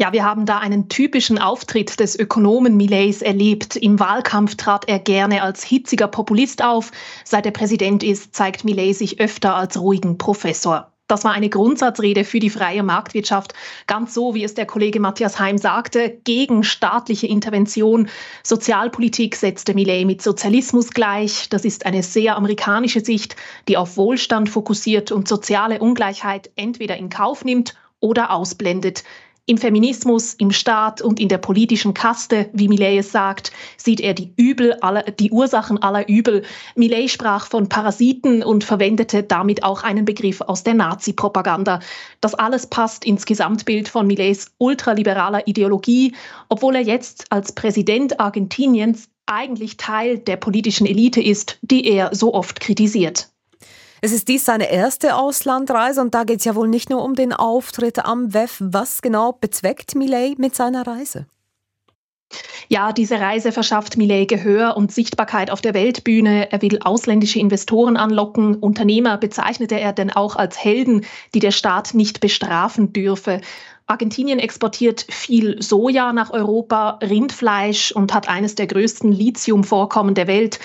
Ja, 0.00 0.12
wir 0.12 0.24
haben 0.24 0.44
da 0.44 0.58
einen 0.58 0.88
typischen 0.88 1.38
Auftritt 1.38 2.00
des 2.00 2.18
Ökonomen 2.18 2.76
Millets 2.76 3.22
erlebt. 3.22 3.76
Im 3.76 4.00
Wahlkampf 4.00 4.56
trat 4.56 4.88
er 4.88 4.98
gerne 4.98 5.42
als 5.42 5.62
hitziger 5.62 6.08
Populist 6.08 6.64
auf. 6.64 6.90
Seit 7.22 7.46
er 7.46 7.52
Präsident 7.52 8.02
ist, 8.02 8.34
zeigt 8.34 8.64
Millet 8.64 8.96
sich 8.96 9.20
öfter 9.20 9.54
als 9.54 9.80
ruhigen 9.80 10.18
Professor. 10.18 10.90
Das 11.06 11.22
war 11.22 11.30
eine 11.30 11.48
Grundsatzrede 11.48 12.24
für 12.24 12.40
die 12.40 12.50
freie 12.50 12.82
Marktwirtschaft, 12.82 13.54
ganz 13.86 14.14
so, 14.14 14.34
wie 14.34 14.42
es 14.42 14.54
der 14.54 14.66
Kollege 14.66 14.98
Matthias 14.98 15.38
Heim 15.38 15.58
sagte, 15.58 16.18
gegen 16.24 16.64
staatliche 16.64 17.28
Intervention. 17.28 18.08
Sozialpolitik 18.42 19.36
setzte 19.36 19.74
Millet 19.74 20.06
mit 20.06 20.22
Sozialismus 20.22 20.90
gleich. 20.90 21.48
Das 21.50 21.64
ist 21.64 21.86
eine 21.86 22.02
sehr 22.02 22.36
amerikanische 22.36 23.04
Sicht, 23.04 23.36
die 23.68 23.76
auf 23.76 23.96
Wohlstand 23.96 24.48
fokussiert 24.48 25.12
und 25.12 25.28
soziale 25.28 25.78
Ungleichheit 25.78 26.50
entweder 26.56 26.96
in 26.96 27.10
Kauf 27.10 27.44
nimmt 27.44 27.74
oder 28.00 28.32
ausblendet. 28.32 29.04
Im 29.46 29.58
Feminismus, 29.58 30.32
im 30.32 30.52
Staat 30.52 31.02
und 31.02 31.20
in 31.20 31.28
der 31.28 31.36
politischen 31.36 31.92
Kaste, 31.92 32.48
wie 32.54 32.66
Millet 32.66 33.00
es 33.00 33.12
sagt, 33.12 33.52
sieht 33.76 34.00
er 34.00 34.14
die 34.14 34.32
Übel 34.36 34.72
aller, 34.80 35.02
die 35.02 35.32
Ursachen 35.32 35.82
aller 35.82 36.08
Übel. 36.08 36.44
Millet 36.76 37.10
sprach 37.10 37.46
von 37.48 37.68
Parasiten 37.68 38.42
und 38.42 38.64
verwendete 38.64 39.22
damit 39.22 39.62
auch 39.62 39.82
einen 39.82 40.06
Begriff 40.06 40.40
aus 40.40 40.62
der 40.62 40.72
Nazi-Propaganda. 40.72 41.80
Das 42.22 42.34
alles 42.34 42.66
passt 42.66 43.04
ins 43.04 43.26
Gesamtbild 43.26 43.90
von 43.90 44.06
Millets 44.06 44.50
ultraliberaler 44.56 45.46
Ideologie, 45.46 46.14
obwohl 46.48 46.76
er 46.76 46.82
jetzt 46.82 47.26
als 47.30 47.52
Präsident 47.52 48.20
Argentiniens 48.20 49.10
eigentlich 49.26 49.76
Teil 49.76 50.20
der 50.20 50.36
politischen 50.36 50.86
Elite 50.86 51.20
ist, 51.20 51.58
die 51.60 51.86
er 51.86 52.14
so 52.14 52.32
oft 52.32 52.60
kritisiert. 52.60 53.28
Es 54.04 54.12
ist 54.12 54.28
dies 54.28 54.44
seine 54.44 54.70
erste 54.70 55.16
Auslandreise 55.16 56.02
und 56.02 56.14
da 56.14 56.24
geht 56.24 56.40
es 56.40 56.44
ja 56.44 56.54
wohl 56.54 56.68
nicht 56.68 56.90
nur 56.90 57.02
um 57.02 57.14
den 57.14 57.32
Auftritt 57.32 58.04
am 58.04 58.34
WEF. 58.34 58.58
Was 58.60 59.00
genau 59.00 59.32
bezweckt 59.32 59.94
Millet 59.94 60.38
mit 60.38 60.54
seiner 60.54 60.86
Reise? 60.86 61.24
Ja, 62.68 62.92
diese 62.92 63.18
Reise 63.18 63.50
verschafft 63.50 63.96
Millet 63.96 64.28
Gehör 64.28 64.76
und 64.76 64.92
Sichtbarkeit 64.92 65.50
auf 65.50 65.62
der 65.62 65.72
Weltbühne. 65.72 66.52
Er 66.52 66.60
will 66.60 66.80
ausländische 66.84 67.38
Investoren 67.38 67.96
anlocken. 67.96 68.56
Unternehmer 68.56 69.16
bezeichnete 69.16 69.80
er 69.80 69.94
denn 69.94 70.10
auch 70.10 70.36
als 70.36 70.62
Helden, 70.62 71.06
die 71.32 71.40
der 71.40 71.50
Staat 71.50 71.94
nicht 71.94 72.20
bestrafen 72.20 72.92
dürfe. 72.92 73.40
Argentinien 73.86 74.38
exportiert 74.38 75.06
viel 75.08 75.62
Soja 75.62 76.12
nach 76.12 76.30
Europa, 76.30 76.98
Rindfleisch 77.02 77.90
und 77.92 78.12
hat 78.12 78.28
eines 78.28 78.54
der 78.54 78.66
größten 78.66 79.12
Lithiumvorkommen 79.12 80.14
der 80.14 80.26
Welt. 80.26 80.60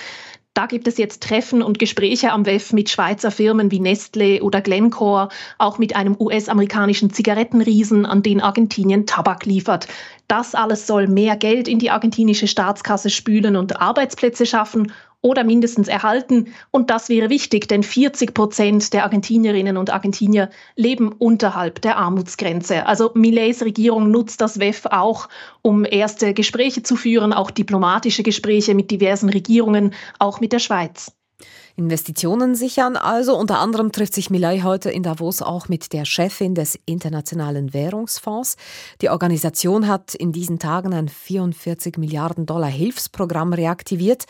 Da 0.54 0.66
gibt 0.66 0.88
es 0.88 0.98
jetzt 0.98 1.22
Treffen 1.22 1.62
und 1.62 1.78
Gespräche 1.78 2.32
am 2.32 2.44
WEF 2.44 2.72
mit 2.72 2.90
Schweizer 2.90 3.30
Firmen 3.30 3.70
wie 3.70 3.78
Nestle 3.78 4.42
oder 4.42 4.60
Glencore, 4.60 5.28
auch 5.58 5.78
mit 5.78 5.94
einem 5.94 6.16
US-amerikanischen 6.18 7.12
Zigarettenriesen, 7.12 8.04
an 8.04 8.22
den 8.22 8.40
Argentinien 8.40 9.06
Tabak 9.06 9.46
liefert. 9.46 9.86
Das 10.26 10.56
alles 10.56 10.88
soll 10.88 11.06
mehr 11.06 11.36
Geld 11.36 11.68
in 11.68 11.78
die 11.78 11.90
argentinische 11.90 12.48
Staatskasse 12.48 13.10
spülen 13.10 13.54
und 13.54 13.80
Arbeitsplätze 13.80 14.44
schaffen 14.44 14.92
oder 15.22 15.44
mindestens 15.44 15.88
erhalten. 15.88 16.52
Und 16.70 16.90
das 16.90 17.08
wäre 17.08 17.30
wichtig, 17.30 17.68
denn 17.68 17.82
40 17.82 18.34
Prozent 18.34 18.92
der 18.92 19.04
Argentinierinnen 19.04 19.76
und 19.76 19.90
Argentinier 19.90 20.50
leben 20.76 21.12
unterhalb 21.12 21.82
der 21.82 21.96
Armutsgrenze. 21.96 22.86
Also 22.86 23.10
Millets 23.14 23.62
Regierung 23.62 24.10
nutzt 24.10 24.40
das 24.40 24.58
WEF 24.58 24.86
auch, 24.86 25.28
um 25.62 25.84
erste 25.84 26.34
Gespräche 26.34 26.82
zu 26.82 26.96
führen, 26.96 27.32
auch 27.32 27.50
diplomatische 27.50 28.22
Gespräche 28.22 28.74
mit 28.74 28.90
diversen 28.90 29.28
Regierungen, 29.28 29.94
auch 30.18 30.40
mit 30.40 30.52
der 30.52 30.58
Schweiz. 30.58 31.12
Investitionen 31.80 32.54
sichern. 32.54 32.96
Also 32.96 33.34
unter 33.36 33.58
anderem 33.58 33.90
trifft 33.90 34.12
sich 34.12 34.28
Milay 34.28 34.60
heute 34.60 34.90
in 34.90 35.02
Davos 35.02 35.40
auch 35.40 35.68
mit 35.68 35.94
der 35.94 36.04
Chefin 36.04 36.54
des 36.54 36.78
Internationalen 36.84 37.72
Währungsfonds. 37.72 38.56
Die 39.00 39.08
Organisation 39.08 39.88
hat 39.88 40.14
in 40.14 40.30
diesen 40.30 40.58
Tagen 40.58 40.92
ein 40.92 41.08
44 41.08 41.96
Milliarden 41.96 42.44
Dollar 42.44 42.68
Hilfsprogramm 42.68 43.54
reaktiviert. 43.54 44.26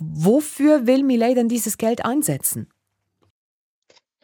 Wofür 0.00 0.88
will 0.88 1.04
Milay 1.04 1.34
denn 1.34 1.48
dieses 1.48 1.78
Geld 1.78 2.04
einsetzen? 2.04 2.66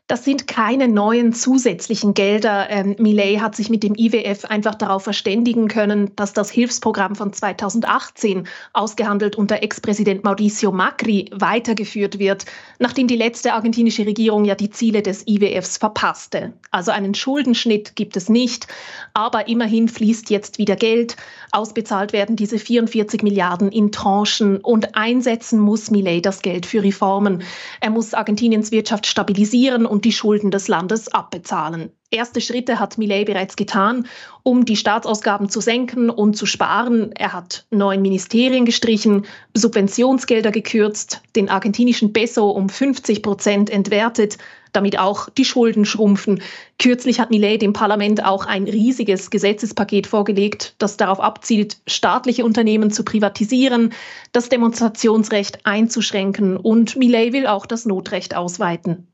Das 0.07 0.23
sind 0.23 0.47
keine 0.47 0.87
neuen 0.87 1.33
zusätzlichen 1.33 2.13
Gelder. 2.13 2.69
Ähm, 2.69 2.95
Millet 2.99 3.41
hat 3.41 3.57
sich 3.57 3.71
mit 3.71 3.83
dem 3.83 3.95
IWF 3.97 4.45
einfach 4.45 4.75
darauf 4.75 5.03
verständigen 5.03 5.67
können, 5.67 6.15
dass 6.15 6.35
das 6.35 6.51
Hilfsprogramm 6.51 7.17
von 7.17 7.33
2018, 7.33 8.47
ausgehandelt 8.75 9.35
unter 9.37 9.63
Ex-Präsident 9.63 10.23
Mauricio 10.23 10.73
Macri, 10.73 11.31
weitergeführt 11.33 12.19
wird, 12.19 12.45
nachdem 12.79 13.09
die 13.09 13.17
letzte 13.17 13.55
argentinische 13.55 14.05
Regierung 14.05 14.45
ja 14.45 14.55
die 14.55 14.69
Ziele 14.69 15.01
des 15.01 15.27
IWFs 15.27 15.79
verpasste. 15.79 16.53
Also 16.71 16.91
einen 16.91 17.15
Schuldenschnitt 17.15 17.97
gibt 17.97 18.19
es 18.19 18.29
nicht, 18.29 18.67
aber 19.15 19.49
immerhin 19.49 19.89
fließt 19.89 20.29
jetzt 20.29 20.59
wieder 20.59 20.77
Geld. 20.77 21.17
Ausbezahlt 21.51 22.13
werden 22.13 22.37
diese 22.37 22.59
44 22.59 23.23
Milliarden 23.23 23.73
in 23.73 23.91
Tranchen 23.91 24.59
und 24.59 24.97
einsetzen 24.97 25.61
muss 25.61 25.91
Millet 25.91 26.27
das 26.27 26.43
Geld 26.43 26.67
für 26.67 26.83
Reformen. 26.83 27.43
Er 27.81 27.89
muss 27.89 28.13
Argentiniens 28.13 28.71
Wirtschaft 28.71 29.07
stabilisieren 29.07 29.87
und 29.95 30.05
die 30.05 30.13
Schulden 30.13 30.51
des 30.51 30.67
Landes 30.67 31.07
abbezahlen. 31.07 31.93
Erste 32.11 32.41
Schritte 32.41 32.81
hat 32.81 32.99
Millet 32.99 33.27
bereits 33.27 33.55
getan, 33.55 34.09
um 34.43 34.65
die 34.65 34.75
Staatsausgaben 34.75 35.49
zu 35.49 35.61
senken 35.61 36.11
und 36.11 36.37
zu 36.37 36.47
sparen. 36.47 37.13
Er 37.13 37.33
hat 37.33 37.65
neun 37.71 38.03
Ministerien 38.03 38.65
gestrichen, 38.65 39.25
Subventionsgelder 39.55 40.51
gekürzt, 40.51 41.23
den 41.37 41.49
argentinischen 41.49 42.13
Peso 42.13 42.51
um 42.51 42.69
50 42.69 43.23
Prozent 43.23 43.71
entwertet, 43.71 44.39
damit 44.73 44.99
auch 44.99 45.29
die 45.31 45.45
Schulden 45.45 45.85
schrumpfen. 45.85 46.43
Kürzlich 46.81 47.21
hat 47.21 47.31
Millet 47.31 47.63
dem 47.63 47.73
Parlament 47.73 48.25
auch 48.25 48.47
ein 48.47 48.65
riesiges 48.65 49.31
Gesetzespaket 49.31 50.09
vorgelegt, 50.09 50.75
das 50.79 50.97
darauf 50.97 51.21
abzielt, 51.21 51.77
staatliche 51.87 52.45
Unternehmen 52.45 52.91
zu 52.91 53.05
privatisieren, 53.05 53.93
das 54.33 54.49
Demonstrationsrecht 54.49 55.65
einzuschränken 55.65 56.57
und 56.57 56.97
Millet 56.97 57.33
will 57.33 57.47
auch 57.47 57.65
das 57.65 57.87
Notrecht 57.87 58.35
ausweiten. 58.35 59.07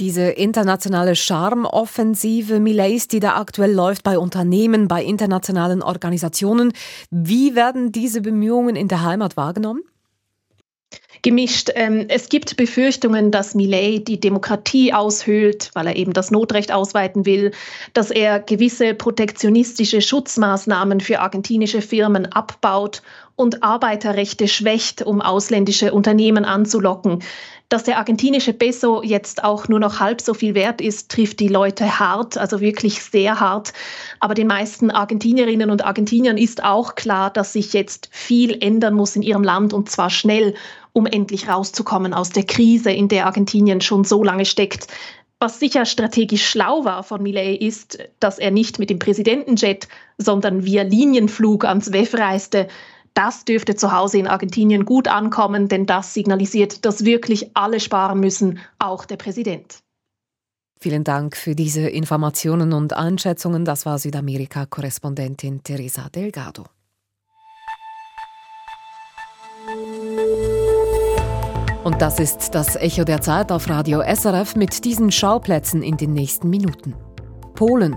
Diese 0.00 0.30
internationale 0.30 1.14
Charmoffensive 1.14 2.58
Millets, 2.58 3.06
die 3.06 3.20
da 3.20 3.36
aktuell 3.36 3.72
läuft 3.72 4.02
bei 4.02 4.18
Unternehmen, 4.18 4.88
bei 4.88 5.04
internationalen 5.04 5.82
Organisationen, 5.82 6.72
wie 7.10 7.54
werden 7.54 7.92
diese 7.92 8.22
Bemühungen 8.22 8.76
in 8.76 8.88
der 8.88 9.02
Heimat 9.04 9.36
wahrgenommen? 9.36 9.82
gemischt. 11.22 11.70
Ähm, 11.74 12.06
es 12.08 12.30
gibt 12.30 12.56
Befürchtungen, 12.56 13.30
dass 13.30 13.54
Millet 13.54 14.08
die 14.08 14.18
Demokratie 14.18 14.94
aushöhlt, 14.94 15.70
weil 15.74 15.88
er 15.88 15.96
eben 15.96 16.14
das 16.14 16.30
Notrecht 16.30 16.72
ausweiten 16.72 17.26
will, 17.26 17.50
dass 17.92 18.10
er 18.10 18.40
gewisse 18.40 18.94
protektionistische 18.94 20.00
Schutzmaßnahmen 20.00 21.00
für 21.00 21.20
argentinische 21.20 21.82
Firmen 21.82 22.24
abbaut 22.32 23.02
und 23.36 23.62
Arbeiterrechte 23.62 24.48
schwächt, 24.48 25.02
um 25.02 25.20
ausländische 25.20 25.92
Unternehmen 25.92 26.46
anzulocken. 26.46 27.22
Dass 27.70 27.84
der 27.84 27.98
argentinische 27.98 28.52
Peso 28.52 29.00
jetzt 29.00 29.44
auch 29.44 29.68
nur 29.68 29.78
noch 29.78 30.00
halb 30.00 30.20
so 30.20 30.34
viel 30.34 30.56
wert 30.56 30.80
ist, 30.80 31.08
trifft 31.08 31.38
die 31.38 31.46
Leute 31.46 32.00
hart, 32.00 32.36
also 32.36 32.60
wirklich 32.60 33.00
sehr 33.00 33.38
hart. 33.38 33.72
Aber 34.18 34.34
den 34.34 34.48
meisten 34.48 34.90
Argentinierinnen 34.90 35.70
und 35.70 35.84
Argentiniern 35.84 36.36
ist 36.36 36.64
auch 36.64 36.96
klar, 36.96 37.30
dass 37.30 37.52
sich 37.52 37.72
jetzt 37.72 38.08
viel 38.10 38.60
ändern 38.60 38.94
muss 38.94 39.14
in 39.14 39.22
ihrem 39.22 39.44
Land 39.44 39.72
und 39.72 39.88
zwar 39.88 40.10
schnell, 40.10 40.54
um 40.92 41.06
endlich 41.06 41.48
rauszukommen 41.48 42.12
aus 42.12 42.30
der 42.30 42.42
Krise, 42.42 42.90
in 42.90 43.06
der 43.06 43.26
Argentinien 43.26 43.80
schon 43.80 44.02
so 44.02 44.24
lange 44.24 44.46
steckt. 44.46 44.88
Was 45.38 45.60
sicher 45.60 45.86
strategisch 45.86 46.44
schlau 46.44 46.84
war 46.84 47.04
von 47.04 47.22
Millet 47.22 47.62
ist, 47.62 47.98
dass 48.18 48.40
er 48.40 48.50
nicht 48.50 48.80
mit 48.80 48.90
dem 48.90 48.98
Präsidentenjet, 48.98 49.86
sondern 50.18 50.64
via 50.64 50.82
Linienflug 50.82 51.64
ans 51.64 51.92
WEF 51.92 52.14
reiste. 52.14 52.66
Das 53.14 53.44
dürfte 53.44 53.74
zu 53.74 53.92
Hause 53.92 54.18
in 54.18 54.26
Argentinien 54.26 54.84
gut 54.84 55.08
ankommen, 55.08 55.68
denn 55.68 55.86
das 55.86 56.14
signalisiert, 56.14 56.84
dass 56.84 57.04
wirklich 57.04 57.50
alle 57.54 57.80
sparen 57.80 58.20
müssen, 58.20 58.60
auch 58.78 59.04
der 59.04 59.16
Präsident. 59.16 59.80
Vielen 60.82 61.04
Dank 61.04 61.36
für 61.36 61.54
diese 61.54 61.82
Informationen 61.88 62.72
und 62.72 62.94
Einschätzungen. 62.94 63.66
Das 63.66 63.84
war 63.84 63.98
Südamerika-Korrespondentin 63.98 65.62
Teresa 65.62 66.08
Delgado. 66.08 66.64
Und 71.84 72.00
das 72.00 72.18
ist 72.18 72.54
das 72.54 72.76
Echo 72.76 73.04
der 73.04 73.20
Zeit 73.20 73.52
auf 73.52 73.68
Radio 73.68 74.02
SRF 74.02 74.56
mit 74.56 74.84
diesen 74.84 75.10
Schauplätzen 75.10 75.82
in 75.82 75.96
den 75.96 76.12
nächsten 76.12 76.48
Minuten. 76.48 76.94
Polen, 77.54 77.96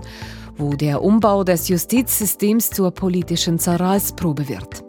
wo 0.56 0.74
der 0.74 1.02
Umbau 1.02 1.42
des 1.42 1.68
Justizsystems 1.68 2.70
zur 2.70 2.90
politischen 2.90 3.58
Zerreißprobe 3.58 4.48
wird. 4.48 4.83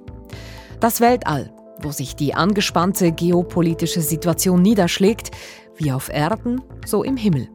Das 0.79 0.99
Weltall, 0.99 1.51
wo 1.81 1.91
sich 1.91 2.15
die 2.15 2.33
angespannte 2.33 3.11
geopolitische 3.11 4.01
Situation 4.01 4.61
niederschlägt, 4.61 5.31
wie 5.77 5.91
auf 5.91 6.09
Erden, 6.09 6.61
so 6.85 7.03
im 7.03 7.17
Himmel. 7.17 7.49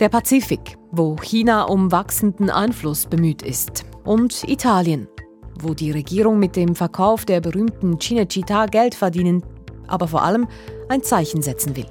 Der 0.00 0.08
Pazifik, 0.08 0.76
wo 0.90 1.16
China 1.16 1.64
um 1.64 1.92
wachsenden 1.92 2.50
Einfluss 2.50 3.06
bemüht 3.06 3.42
ist. 3.42 3.84
Und 4.04 4.48
Italien, 4.48 5.08
wo 5.60 5.74
die 5.74 5.90
Regierung 5.90 6.38
mit 6.38 6.56
dem 6.56 6.74
Verkauf 6.74 7.26
der 7.26 7.40
berühmten 7.40 7.98
Cinecittà 7.98 8.66
Geld 8.66 8.94
verdienen, 8.94 9.44
aber 9.86 10.08
vor 10.08 10.22
allem 10.22 10.48
ein 10.88 11.02
Zeichen 11.02 11.42
setzen 11.42 11.76
will. 11.76 11.86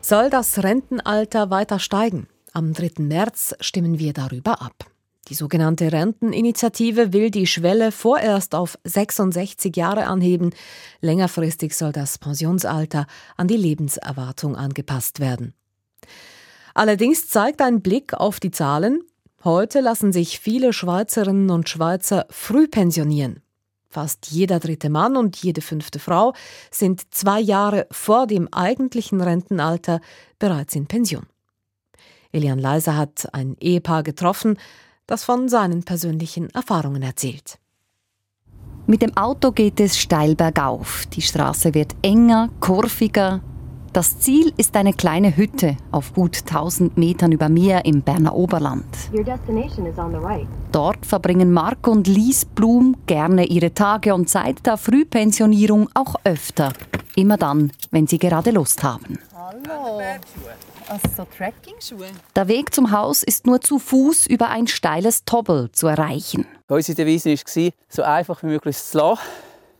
Soll 0.00 0.30
das 0.30 0.62
Rentenalter 0.62 1.50
weiter 1.50 1.78
steigen? 1.78 2.28
Am 2.58 2.72
3. 2.72 3.04
März 3.04 3.54
stimmen 3.60 4.00
wir 4.00 4.12
darüber 4.12 4.60
ab. 4.60 4.90
Die 5.28 5.34
sogenannte 5.34 5.92
Renteninitiative 5.92 7.12
will 7.12 7.30
die 7.30 7.46
Schwelle 7.46 7.92
vorerst 7.92 8.56
auf 8.56 8.76
66 8.82 9.76
Jahre 9.76 10.08
anheben. 10.08 10.50
Längerfristig 11.00 11.76
soll 11.76 11.92
das 11.92 12.18
Pensionsalter 12.18 13.06
an 13.36 13.46
die 13.46 13.56
Lebenserwartung 13.56 14.56
angepasst 14.56 15.20
werden. 15.20 15.54
Allerdings 16.74 17.28
zeigt 17.28 17.62
ein 17.62 17.80
Blick 17.80 18.14
auf 18.14 18.40
die 18.40 18.50
Zahlen, 18.50 19.02
heute 19.44 19.78
lassen 19.78 20.12
sich 20.12 20.40
viele 20.40 20.72
Schweizerinnen 20.72 21.50
und 21.50 21.68
Schweizer 21.68 22.26
früh 22.28 22.66
pensionieren. 22.66 23.40
Fast 23.88 24.32
jeder 24.32 24.58
dritte 24.58 24.90
Mann 24.90 25.16
und 25.16 25.36
jede 25.36 25.60
fünfte 25.60 26.00
Frau 26.00 26.34
sind 26.72 27.14
zwei 27.14 27.38
Jahre 27.38 27.86
vor 27.92 28.26
dem 28.26 28.52
eigentlichen 28.52 29.20
Rentenalter 29.20 30.00
bereits 30.40 30.74
in 30.74 30.88
Pension. 30.88 31.28
Elian 32.32 32.58
Leiser 32.58 32.96
hat 32.96 33.28
ein 33.32 33.56
Ehepaar 33.60 34.02
getroffen, 34.02 34.58
das 35.06 35.24
von 35.24 35.48
seinen 35.48 35.84
persönlichen 35.84 36.50
Erfahrungen 36.50 37.02
erzählt. 37.02 37.58
Mit 38.86 39.02
dem 39.02 39.16
Auto 39.16 39.52
geht 39.52 39.80
es 39.80 39.98
steil 39.98 40.34
bergauf. 40.34 41.04
Die 41.12 41.22
Straße 41.22 41.74
wird 41.74 41.94
enger, 42.02 42.50
kurviger. 42.60 43.42
Das 43.92 44.18
Ziel 44.18 44.52
ist 44.56 44.76
eine 44.76 44.92
kleine 44.92 45.36
Hütte 45.36 45.76
auf 45.90 46.14
gut 46.14 46.38
1000 46.46 46.96
Metern 46.96 47.32
über 47.32 47.48
Meer 47.48 47.84
im 47.84 48.02
Berner 48.02 48.34
Oberland. 48.34 48.84
Right. 49.12 50.46
Dort 50.72 51.04
verbringen 51.06 51.52
Mark 51.52 51.86
und 51.86 52.06
Lies 52.06 52.44
Blum 52.44 52.96
gerne 53.06 53.46
ihre 53.46 53.72
Tage 53.72 54.14
und 54.14 54.28
seit 54.28 54.66
der 54.66 54.76
Frühpensionierung 54.76 55.88
auch 55.94 56.14
öfter. 56.24 56.72
Immer 57.16 57.38
dann, 57.38 57.72
wenn 57.90 58.06
sie 58.06 58.18
gerade 58.18 58.50
Lust 58.52 58.82
haben. 58.82 59.18
Hallo. 59.34 60.00
Also 60.88 61.08
so 61.16 61.26
Trekking-Schuhe? 61.36 62.06
Der 62.34 62.48
Weg 62.48 62.74
zum 62.74 62.90
Haus 62.90 63.22
ist 63.22 63.46
nur 63.46 63.60
zu 63.60 63.78
Fuß 63.78 64.26
über 64.26 64.48
ein 64.48 64.66
steiles 64.66 65.24
Tobbel 65.26 65.70
zu 65.72 65.86
erreichen. 65.86 66.46
Unsere 66.68 66.96
Devise 66.96 67.30
war, 67.30 67.72
so 67.88 68.02
einfach 68.02 68.42
wie 68.42 68.46
möglich 68.46 68.76
zu 68.76 68.96
lassen 68.96 69.20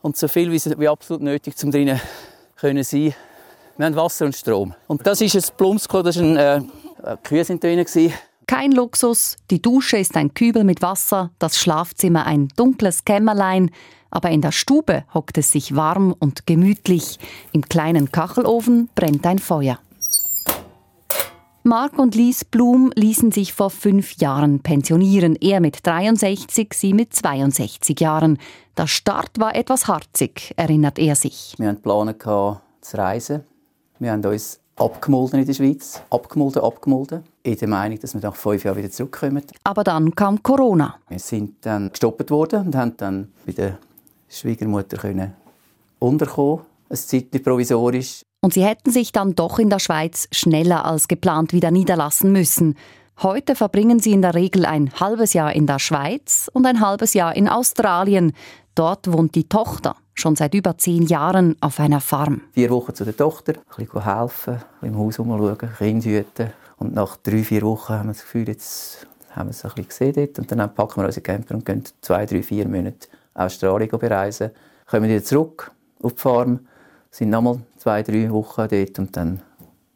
und 0.02 0.18
so 0.18 0.28
viel 0.28 0.52
wie, 0.52 0.88
absolut 0.88 1.22
nötig 1.22 1.56
zum 1.56 1.70
drinnen 1.70 1.98
können 2.56 2.84
sein. 2.84 3.14
Wir 3.78 3.86
haben 3.86 3.96
Wasser 3.96 4.26
und 4.26 4.36
Strom. 4.36 4.74
Und 4.86 5.06
das 5.06 5.20
ist 5.22 5.34
ein 5.34 5.56
Plumsko, 5.56 6.02
das 6.02 6.16
ist 6.16 6.22
ein 6.22 6.36
äh, 6.36 6.60
Kühe 7.22 7.44
sind 7.44 7.62
drin 7.64 7.86
Kein 8.46 8.72
Luxus, 8.72 9.36
die 9.50 9.62
Dusche 9.62 9.96
ist 9.96 10.16
ein 10.16 10.34
Kübel 10.34 10.64
mit 10.64 10.82
Wasser, 10.82 11.30
das 11.38 11.56
Schlafzimmer 11.58 12.26
ein 12.26 12.48
dunkles 12.56 13.04
Kämmerlein, 13.04 13.70
aber 14.10 14.30
in 14.30 14.42
der 14.42 14.52
Stube 14.52 15.04
hockt 15.14 15.38
es 15.38 15.52
sich 15.52 15.74
warm 15.74 16.14
und 16.18 16.46
gemütlich. 16.46 17.18
Im 17.52 17.62
kleinen 17.62 18.12
Kachelofen 18.12 18.88
brennt 18.94 19.26
ein 19.26 19.38
Feuer. 19.38 19.78
Mark 21.68 21.98
und 21.98 22.14
Lies 22.14 22.46
Blum 22.46 22.92
ließen 22.94 23.30
sich 23.30 23.52
vor 23.52 23.68
fünf 23.68 24.16
Jahren 24.16 24.60
pensionieren. 24.60 25.36
Er 25.36 25.60
mit 25.60 25.86
63, 25.86 26.72
sie 26.72 26.94
mit 26.94 27.12
62 27.12 28.00
Jahren. 28.00 28.38
Der 28.78 28.86
Start 28.86 29.38
war 29.38 29.54
etwas 29.54 29.86
harzig, 29.86 30.54
erinnert 30.56 30.98
er 30.98 31.14
sich. 31.14 31.54
Wir 31.58 31.68
hatten 31.68 31.82
Pläne 31.82 32.16
zu 32.16 32.96
reisen. 32.96 33.44
Wir 33.98 34.12
haben 34.12 34.24
uns 34.24 34.60
abgemolden 34.76 35.40
in 35.40 35.46
der 35.46 35.52
Schweiz. 35.52 36.00
Abgemolden, 36.08 36.62
abgemolden. 36.62 37.24
In 37.42 37.58
der 37.58 37.68
Meinung, 37.68 37.98
dass 38.00 38.14
wir 38.14 38.22
nach 38.22 38.34
fünf 38.34 38.64
Jahren 38.64 38.78
wieder 38.78 38.90
zurückkommen. 38.90 39.42
Aber 39.64 39.84
dann 39.84 40.14
kam 40.14 40.42
Corona. 40.42 40.94
Wir 41.10 41.18
sind 41.18 41.66
dann 41.66 41.90
gestoppt 41.90 42.30
worden 42.30 42.68
und 42.68 42.76
haben 42.76 42.96
dann 42.96 43.28
bei 43.44 43.52
der 43.52 43.76
Schwiegermutter 44.30 44.96
können 44.96 45.34
unterkommen. 45.98 46.64
Ein 46.88 46.96
Zeit 46.96 47.42
provisorisch. 47.44 48.22
Und 48.40 48.54
sie 48.54 48.64
hätten 48.64 48.92
sich 48.92 49.10
dann 49.10 49.34
doch 49.34 49.58
in 49.58 49.68
der 49.68 49.80
Schweiz 49.80 50.28
schneller 50.30 50.84
als 50.84 51.08
geplant 51.08 51.52
wieder 51.52 51.70
niederlassen 51.70 52.30
müssen. 52.30 52.76
Heute 53.20 53.56
verbringen 53.56 53.98
sie 53.98 54.12
in 54.12 54.22
der 54.22 54.34
Regel 54.34 54.64
ein 54.64 54.92
halbes 55.00 55.32
Jahr 55.32 55.52
in 55.52 55.66
der 55.66 55.80
Schweiz 55.80 56.48
und 56.52 56.64
ein 56.66 56.80
halbes 56.80 57.14
Jahr 57.14 57.34
in 57.34 57.48
Australien. 57.48 58.32
Dort 58.76 59.12
wohnt 59.12 59.34
die 59.34 59.48
Tochter 59.48 59.96
schon 60.14 60.36
seit 60.36 60.54
über 60.54 60.78
zehn 60.78 61.02
Jahren 61.06 61.56
auf 61.60 61.80
einer 61.80 62.00
Farm. 62.00 62.42
Vier 62.52 62.70
Wochen 62.70 62.94
zu 62.94 63.04
der 63.04 63.16
Tochter, 63.16 63.54
ein 63.54 63.86
bisschen 63.86 64.04
helfen, 64.04 64.54
ein 64.54 64.60
bisschen 64.80 64.94
im 64.94 64.98
Haus 64.98 65.18
umschauen, 65.18 65.58
Kinder 65.76 66.10
hüten. 66.10 66.52
Und 66.76 66.94
nach 66.94 67.16
drei, 67.16 67.42
vier 67.42 67.62
Wochen 67.62 67.94
haben 67.94 68.08
wir 68.08 68.12
das 68.12 68.22
Gefühl, 68.22 68.46
jetzt 68.46 69.08
haben 69.30 69.48
wir 69.48 69.50
es 69.50 69.64
ein 69.64 69.72
bisschen 69.74 70.12
gesehen. 70.12 70.30
Und 70.38 70.52
dann 70.52 70.74
packen 70.74 71.00
wir 71.00 71.06
unsere 71.06 71.22
Camper 71.22 71.56
und 71.56 71.66
gehen 71.66 71.82
zwei, 72.00 72.24
drei, 72.24 72.44
vier 72.44 72.68
Monate 72.68 73.08
Australien 73.34 73.90
bereisen. 73.90 74.52
Kommen 74.86 75.08
wieder 75.08 75.24
zurück 75.24 75.72
auf 76.02 76.14
die 76.14 76.20
Farm 76.20 76.60
sind 77.10 77.30
nochmal 77.30 77.60
zwei, 77.76 78.02
drei 78.02 78.30
Wochen 78.30 78.68
dort 78.68 78.98
und 78.98 79.16
dann 79.16 79.42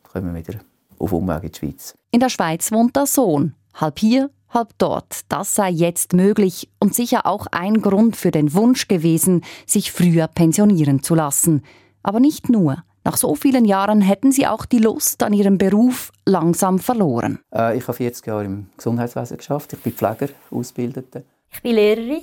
kommen 0.03 0.35
wir 0.35 0.47
wieder 0.47 0.61
auf 0.99 1.13
Umweg 1.13 1.45
in 1.45 1.53
die 1.53 1.59
Schweiz. 1.59 1.95
In 2.11 2.21
der 2.21 2.29
Schweiz 2.29 2.73
wohnt 2.73 2.97
der 2.97 3.07
Sohn, 3.07 3.55
halb 3.75 3.99
hier, 3.99 4.31
halb 4.51 4.71
dort. 4.79 5.21
Das 5.29 5.55
sei 5.55 5.71
jetzt 5.71 6.13
möglich 6.13 6.69
und 6.79 6.95
sicher 6.95 7.27
auch 7.27 7.47
ein 7.51 7.81
Grund 7.81 8.17
für 8.17 8.31
den 8.31 8.55
Wunsch 8.55 8.89
gewesen, 8.89 9.43
sich 9.67 9.93
früher 9.93 10.29
pensionieren 10.29 11.03
zu 11.03 11.15
lassen. 11.15 11.63
Aber 12.03 12.21
nicht 12.21 12.49
nur. 12.49 12.83
Nach 13.05 13.17
so 13.17 13.35
vielen 13.35 13.65
Jahren 13.65 14.01
hätten 14.01 14.31
sie 14.31 14.47
auch 14.47 14.65
die 14.65 14.79
Lust 14.79 15.25
an 15.25 15.33
ihrem 15.33 15.59
Beruf 15.59 16.13
langsam 16.25 16.79
verloren. 16.79 17.41
Äh, 17.53 17.77
ich 17.77 17.83
habe 17.89 17.95
40 17.95 18.25
Jahre 18.27 18.45
im 18.45 18.69
Gesundheitswesen 18.77 19.39
geschafft. 19.39 19.73
Ich 19.73 19.81
bin 19.81 19.93
Pfleger, 19.93 20.29
Ausgebildete. 20.53 21.25
Ich 21.51 21.65
war 21.65 21.73
Lehrerin, 21.73 22.23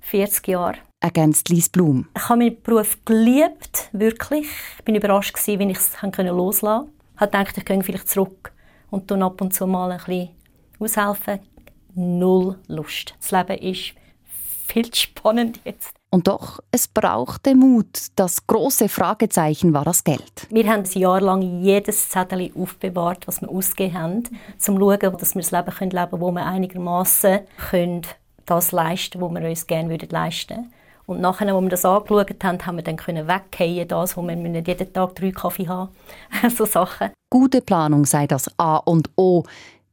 40 0.00 0.46
Jahre 0.46 0.76
ergänzt 1.00 1.48
Lies 1.48 1.68
Blum. 1.68 2.08
Ich 2.16 2.28
habe 2.28 2.38
meinen 2.38 2.62
Beruf 2.62 2.98
geliebt, 3.04 3.88
wirklich. 3.92 4.46
Ich 4.78 4.84
bin 4.84 4.94
überrascht 4.94 5.34
gewesen, 5.34 5.58
wie 5.60 5.70
ich 5.70 5.78
es 5.78 5.92
loslassen 6.02 6.86
konnte. 6.86 6.92
Ich 7.14 7.20
habe 7.20 7.30
gedacht, 7.30 7.58
ich 7.58 7.64
gehe 7.64 7.82
vielleicht 7.82 8.08
zurück 8.08 8.52
und 8.90 9.10
dann 9.10 9.22
ab 9.22 9.40
und 9.40 9.54
zu 9.54 9.66
mal 9.66 9.92
ein 9.92 9.98
bisschen 9.98 10.30
aushelfen. 10.78 11.40
Null 11.94 12.58
Lust. 12.68 13.14
Das 13.20 13.30
Leben 13.32 13.58
ist 13.58 13.94
viel 14.66 14.94
spannend 14.94 15.60
jetzt. 15.64 15.94
Und 16.10 16.26
doch, 16.26 16.60
es 16.70 16.88
brauchte 16.88 17.54
Mut. 17.54 17.98
Das 18.16 18.46
große 18.46 18.88
Fragezeichen 18.88 19.74
war 19.74 19.84
das 19.84 20.04
Geld. 20.04 20.46
Wir 20.48 20.66
haben 20.70 20.84
ein 20.84 20.98
Jahr 20.98 21.20
lang 21.20 21.62
jedes 21.62 22.08
Zettel 22.08 22.50
aufbewahrt, 22.56 23.26
was 23.26 23.42
wir 23.42 23.50
ausgegeben 23.50 23.98
haben, 23.98 24.16
um 24.16 24.58
zu 24.58 24.78
schauen, 24.78 25.18
dass 25.18 25.34
wir 25.34 25.42
das 25.42 25.50
Leben 25.50 25.90
leben 25.90 25.90
können, 25.90 26.20
wo 26.20 26.30
wir 26.30 26.46
einigermaßen 26.46 27.40
das 28.46 28.72
leisten 28.72 29.20
können, 29.20 29.34
was 29.34 29.42
wir 29.42 29.48
uns 29.48 29.66
gerne 29.66 29.96
leisten 29.96 30.56
würden. 30.56 30.72
Und 31.08 31.22
nachher, 31.22 31.54
als 31.54 31.62
wir 31.62 31.70
das 31.70 31.86
angeschaut 31.86 32.44
haben, 32.44 32.66
haben 32.66 32.76
wir 32.76 32.84
dann 32.84 32.96
können 32.96 33.26
weggehen, 33.26 33.88
das, 33.88 34.14
wo 34.14 34.22
wir 34.22 34.36
nicht 34.36 34.68
jeden 34.68 34.92
Tag 34.92 35.14
drei 35.14 35.30
Kaffee 35.30 35.66
haben. 35.66 35.88
so 36.54 36.66
Sachen. 36.66 37.08
Gute 37.30 37.62
Planung 37.62 38.04
sei 38.04 38.26
das 38.26 38.50
A 38.58 38.76
und 38.76 39.08
O. 39.16 39.44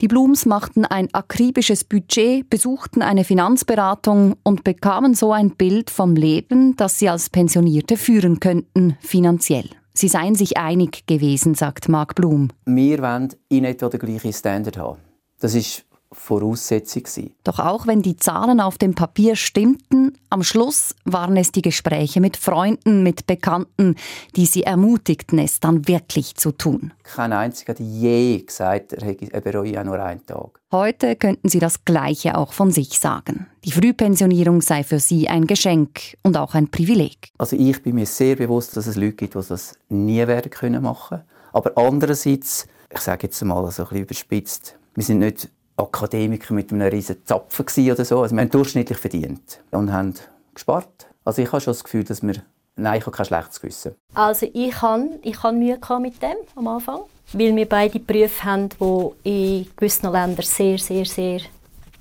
Die 0.01 0.10
Blums 0.10 0.45
machten 0.45 0.84
ein 0.84 1.08
akribisches 1.13 1.86
Budget, 1.86 2.49
besuchten 2.49 3.01
eine 3.01 3.23
Finanzberatung 3.23 4.36
und 4.43 4.65
bekamen 4.65 5.13
so 5.13 5.32
ein 5.32 5.51
Bild 5.51 5.89
vom 5.89 6.17
Leben, 6.17 6.75
das 6.75 6.99
sie 6.99 7.08
als 7.08 7.30
Pensionierte 7.30 7.95
führen 7.95 8.41
könnten, 8.41 8.97
finanziell. 8.99 9.69
Sie 9.93 10.10
seien 10.10 10.36
sich 10.36 10.58
einig 10.58 11.08
gewesen, 11.08 11.56
sagt 11.56 11.88
Marc 11.88 12.15
Blum. 12.15 12.49
Wir 12.65 13.01
wollen 13.01 13.34
in 13.47 13.63
etwa 13.63 13.88
den 13.88 14.01
gleichen 14.01 14.34
Standard 14.34 14.78
haben. 14.78 14.99
Das 15.39 15.56
ist 15.56 15.86
Voraussetzung 16.15 17.06
sein. 17.06 17.32
Doch 17.43 17.60
auch 17.60 17.86
wenn 17.86 18.01
die 18.01 18.15
Zahlen 18.17 18.60
auf 18.60 18.78
dem 18.78 18.95
Papier 18.95 19.36
stimmten, 19.36 20.17
am 20.30 20.43
Schluss 20.43 20.95
waren 21.04 21.38
es 21.38 21.51
die 21.51 21.62
Gespräche 21.62 22.21
mit 22.21 22.38
Freunden, 22.38 23.04
mit 23.04 23.28
Bekannten, 23.28 23.95
die 24.36 24.45
sie 24.45 24.63
ermutigten, 24.63 25.38
es 25.38 25.60
dann 25.60 25.88
wirklich 25.88 26.36
zu 26.36 26.51
tun. 26.51 26.93
Kein 27.04 27.34
einziger 27.34 27.73
hat 27.73 27.80
je 27.80 28.39
gesagt, 28.39 28.93
er 28.93 29.41
bereue 29.41 29.80
auch 29.80 29.84
nur 29.84 30.01
einen 30.01 30.25
Tag. 30.25 30.60
Heute 30.71 31.15
könnten 31.15 31.47
sie 31.47 31.60
das 31.60 31.86
Gleiche 31.86 32.38
auch 32.38 32.54
von 32.54 32.71
sich 32.71 32.97
sagen. 32.99 33.47
Die 33.63 33.71
Frühpensionierung 33.71 34.62
sei 34.62 34.84
für 34.84 34.99
sie 34.99 35.30
ein 35.30 35.47
Geschenk 35.47 36.17
und 36.23 36.38
auch 36.38 36.54
ein 36.54 36.69
Privileg. 36.69 37.30
Also 37.38 37.56
ich 37.56 37.82
bin 37.84 37.95
mir 37.95 38.06
sehr 38.06 38.36
bewusst, 38.36 38.75
dass 38.75 38.88
es 38.88 38.95
Leute 38.95 39.13
gibt, 39.13 39.36
die 39.36 39.47
das 39.47 39.78
nie 39.89 40.25
werden 40.25 40.49
können 40.49 40.82
machen. 40.82 41.21
Aber 41.54 41.78
andererseits, 41.78 42.67
ich 42.89 42.99
sage 42.99 43.28
jetzt 43.28 43.41
mal 43.43 43.69
so 43.71 43.84
ein 43.84 43.88
bisschen 43.88 44.04
überspitzt, 44.04 44.78
wir 44.95 45.04
sind 45.04 45.19
nicht 45.19 45.49
Akademiker 45.77 46.53
mit 46.53 46.71
einem 46.71 46.88
riesen 46.88 47.17
Zapfen 47.25 47.65
oder 47.91 48.05
so. 48.05 48.21
Also 48.21 48.35
wir 48.35 48.41
haben 48.41 48.49
durchschnittlich 48.49 48.97
verdient 48.97 49.59
und 49.71 49.91
haben 49.91 50.13
gespart. 50.53 51.07
Also 51.23 51.41
ich 51.41 51.51
habe 51.51 51.61
schon 51.61 51.73
das 51.73 51.83
Gefühl, 51.83 52.03
dass 52.03 52.21
wir 52.21 52.35
Nein, 52.77 52.99
ich 52.99 53.05
habe 53.05 53.15
kein 53.15 53.25
schlechtes 53.25 53.61
Gewissen. 53.61 53.95
Also 54.13 54.49
ich 54.53 54.81
habe, 54.81 55.19
ich 55.23 55.41
habe 55.43 55.55
Mühe 55.55 55.79
mit 56.01 56.21
dem 56.21 56.35
am 56.55 56.67
Anfang, 56.67 57.01
weil 57.31 57.55
wir 57.55 57.67
beide 57.67 57.99
Berufe 57.99 58.43
haben, 58.43 58.69
die 58.69 59.11
in 59.23 59.67
gewissen 59.77 60.11
Ländern 60.11 60.45
sehr, 60.45 60.77
sehr, 60.77 61.05
sehr 61.05 61.39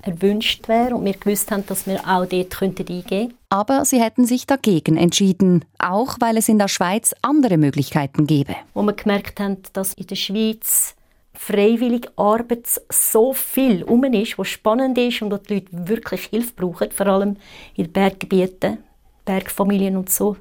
erwünscht 0.01 0.67
wären 0.67 0.93
und 0.93 1.05
wir 1.05 1.13
gewusst 1.13 1.49
haben, 1.49 1.65
dass 1.65 1.87
wir 1.87 1.99
auch 2.01 2.25
dort 2.25 2.61
eingehen 2.61 3.03
könnten. 3.07 3.33
Aber 3.49 3.85
sie 3.85 4.01
hätten 4.01 4.25
sich 4.25 4.45
dagegen 4.45 4.97
entschieden, 4.97 5.63
auch 5.79 6.17
weil 6.19 6.37
es 6.37 6.49
in 6.49 6.59
der 6.59 6.67
Schweiz 6.67 7.15
andere 7.21 7.57
Möglichkeiten 7.57 8.27
gäbe. 8.27 8.55
Wo 8.73 8.83
wir 8.83 8.93
gemerkt 8.93 9.39
haben, 9.39 9.57
dass 9.73 9.93
in 9.93 10.07
der 10.07 10.15
Schweiz 10.15 10.95
freiwillige 11.37 12.09
Arbeit 12.15 12.67
so 12.89 13.33
viel 13.33 13.83
um 13.83 14.03
ist, 14.05 14.37
was 14.37 14.47
spannend 14.47 14.97
ist 14.97 15.21
und 15.21 15.31
wo 15.31 15.37
die 15.37 15.55
Leute 15.55 15.67
wirklich 15.71 16.25
Hilfe 16.25 16.53
brauchen, 16.55 16.91
vor 16.91 17.07
allem 17.07 17.37
in 17.75 17.91
Berggebieten, 17.91 18.79
Bergfamilien 19.25 19.97
und 19.97 20.09
so, 20.09 20.37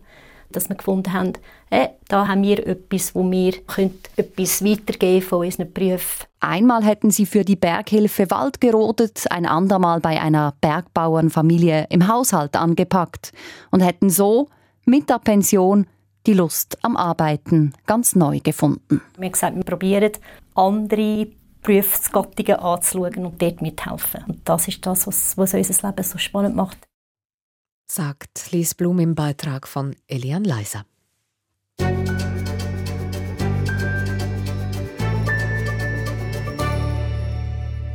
dass 0.50 0.68
wir 0.68 0.76
gefunden 0.76 1.12
haben, 1.12 1.32
äh, 1.70 1.88
da 2.08 2.28
haben 2.28 2.42
wir 2.42 2.66
etwas, 2.66 3.14
wo 3.14 3.28
wir 3.28 3.54
etwas 4.16 4.64
weitergeben 4.64 5.22
von 5.22 5.44
unseren 5.44 5.72
Berufen. 5.72 6.26
Einmal 6.40 6.84
hätten 6.84 7.10
sie 7.10 7.26
für 7.26 7.44
die 7.44 7.56
Berghilfe 7.56 8.30
Wald 8.30 8.60
gerodet, 8.60 9.24
ein 9.30 9.46
andermal 9.46 10.00
bei 10.00 10.20
einer 10.20 10.54
Bergbauernfamilie 10.60 11.86
im 11.90 12.06
Haushalt 12.06 12.56
angepackt 12.56 13.32
und 13.70 13.80
hätten 13.80 14.10
so 14.10 14.48
mit 14.84 15.08
der 15.10 15.18
Pension 15.18 15.86
die 16.26 16.34
Lust 16.34 16.78
am 16.82 16.96
Arbeiten 16.96 17.72
ganz 17.86 18.14
neu 18.14 18.40
gefunden. 18.40 19.02
Wir 19.16 19.26
haben 19.26 19.32
gesagt, 19.32 19.56
wir 19.56 19.64
probieren 19.64 20.12
andere 20.54 21.28
Berufsgattungen 21.62 22.56
anzuschauen 22.56 23.26
und 23.26 23.40
dort 23.40 23.62
mithelfen. 23.62 24.24
Und 24.28 24.48
das 24.48 24.68
ist 24.68 24.84
das, 24.84 25.06
was, 25.06 25.36
was 25.36 25.54
unser 25.54 25.88
Leben 25.88 26.02
so 26.04 26.18
spannend 26.18 26.56
macht. 26.56 26.78
Sagt 27.90 28.52
Lies 28.52 28.74
Blum 28.74 28.98
im 28.98 29.14
Beitrag 29.14 29.66
von 29.66 29.94
Elian 30.06 30.44
Leiser. 30.44 30.84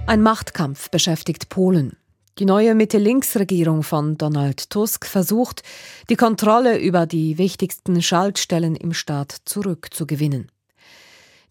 Ein 0.07 0.23
Machtkampf 0.23 0.89
beschäftigt 0.89 1.49
Polen. 1.49 1.95
Die 2.39 2.45
neue 2.45 2.73
Mitte-Links-Regierung 2.73 3.83
von 3.83 4.17
Donald 4.17 4.69
Tusk 4.71 5.05
versucht, 5.05 5.61
die 6.09 6.15
Kontrolle 6.15 6.79
über 6.79 7.05
die 7.05 7.37
wichtigsten 7.37 8.01
Schaltstellen 8.01 8.75
im 8.75 8.93
Staat 8.93 9.35
zurückzugewinnen. 9.45 10.49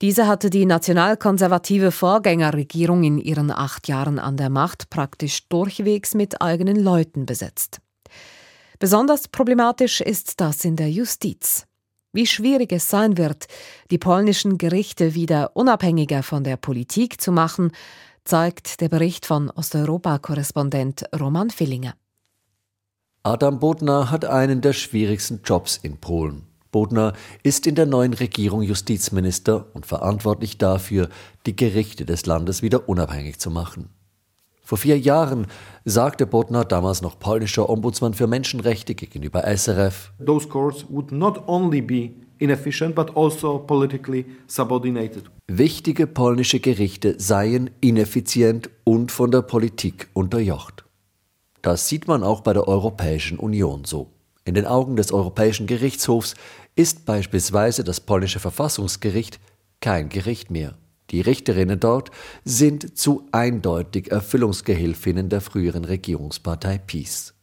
Diese 0.01 0.29
hatte 0.29 0.49
die 0.49 0.65
nationalkonservative 0.65 1.91
Vorgängerregierung 1.91 3.03
in 3.03 3.19
ihren 3.19 3.51
acht 3.51 3.89
Jahren 3.89 4.19
an 4.19 4.37
der 4.37 4.49
Macht 4.49 4.91
praktisch 4.91 5.49
durchwegs 5.49 6.15
mit 6.15 6.41
eigenen 6.41 6.77
Leuten 6.77 7.27
besetzt. 7.27 7.81
Besonders 8.79 9.27
problematisch 9.27 10.01
ist 10.01 10.41
das 10.41 10.65
in 10.65 10.77
der 10.77 10.91
Justiz. 10.91 11.67
Wie 12.13 12.27
schwierig 12.27 12.73
es 12.73 12.89
sein 12.89 13.19
wird, 13.19 13.47
die 13.91 13.99
polnischen 13.99 14.57
Gerichte 14.57 15.15
wieder 15.15 15.57
unabhängiger 15.57 16.23
von 16.23 16.45
der 16.45 16.57
Politik 16.57 17.21
zu 17.21 17.33
machen, 17.33 17.73
zeigt 18.25 18.81
der 18.81 18.89
Bericht 18.89 19.27
von 19.27 19.51
Osteuropa-Korrespondent 19.51 21.05
Roman 21.19 21.51
Fillinger. 21.51 21.95
Adam 23.25 23.59
Bodnar 23.59 24.11
hat 24.11 24.25
einen 24.25 24.61
der 24.61 24.73
schwierigsten 24.73 25.41
Jobs 25.45 25.77
in 25.83 25.99
Polen. 25.99 26.48
Bodnar 26.71 27.15
ist 27.43 27.67
in 27.67 27.75
der 27.75 27.87
neuen 27.87 28.13
Regierung 28.13 28.63
Justizminister 28.63 29.67
und 29.75 29.87
verantwortlich 29.87 30.59
dafür, 30.59 31.09
die 31.47 31.57
Gerichte 31.57 32.05
des 32.05 32.27
Landes 32.27 32.63
wieder 32.63 32.89
unabhängig 32.89 33.39
zu 33.39 33.51
machen. 33.51 33.89
Vor 34.63 34.77
vier 34.77 34.99
Jahren 34.99 35.47
sagte 35.87 36.27
Bodnar, 36.27 36.67
damals 36.67 37.01
noch 37.01 37.19
polnischer 37.19 37.71
Ombudsmann 37.71 38.13
für 38.13 38.27
Menschenrechte 38.27 38.95
gegenüber 38.95 39.45
SRF, 39.45 40.13
Those 40.25 40.47
courts 40.47 40.85
would 40.91 41.11
not 41.11 41.49
only 41.49 41.81
be 41.81 42.11
inefficient 42.39 42.95
but 42.95 43.17
also 43.17 43.59
politically 43.61 44.27
subordinated. 44.47 45.31
Wichtige 45.47 46.07
polnische 46.07 46.61
Gerichte 46.61 47.15
seien 47.19 47.71
ineffizient 47.81 48.69
und 48.85 49.11
von 49.11 49.31
der 49.31 49.41
Politik 49.41 50.09
unterjocht. 50.13 50.85
Das 51.63 51.89
sieht 51.89 52.07
man 52.07 52.23
auch 52.23 52.43
bei 52.43 52.53
der 52.53 52.69
Europäischen 52.69 53.39
Union 53.39 53.85
so. 53.85 54.11
In 54.49 54.55
den 54.55 54.65
Augen 54.65 54.97
des 54.97 55.13
Europäischen 55.13 55.67
Gerichtshofs 55.67 56.35
ist 56.75 57.05
beispielsweise 57.05 57.85
das 57.85 58.01
polnische 58.01 58.41
Verfassungsgericht 58.41 59.41
kein 59.83 60.09
Gericht 60.09 60.51
mehr. 60.51 60.79
Die 61.11 61.21
Richterinnen 61.21 61.79
dort 61.79 62.11
sind 62.47 62.97
zu 62.97 63.27
eindeutig 63.31 64.11
Erfüllungsgehilfinnen 64.11 65.29
der 65.29 65.43
früheren 65.43 65.85
Regierungspartei 65.85 66.79
PiS. 66.79 67.35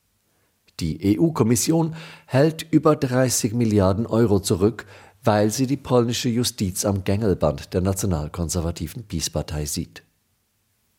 Die 0.80 1.20
EU-Kommission 1.20 1.96
hält 2.26 2.66
über 2.72 2.96
30 2.96 3.54
Milliarden 3.54 4.08
Euro 4.08 4.40
zurück, 4.40 4.88
weil 5.24 5.52
sie 5.52 5.68
die 5.68 5.78
polnische 5.78 6.30
Justiz 6.30 6.86
am 6.86 7.04
Gängelband 7.04 7.76
der 7.76 7.82
nationalkonservativen 7.82 9.04
PiS-Partei 9.04 9.66
sieht. 9.66 10.05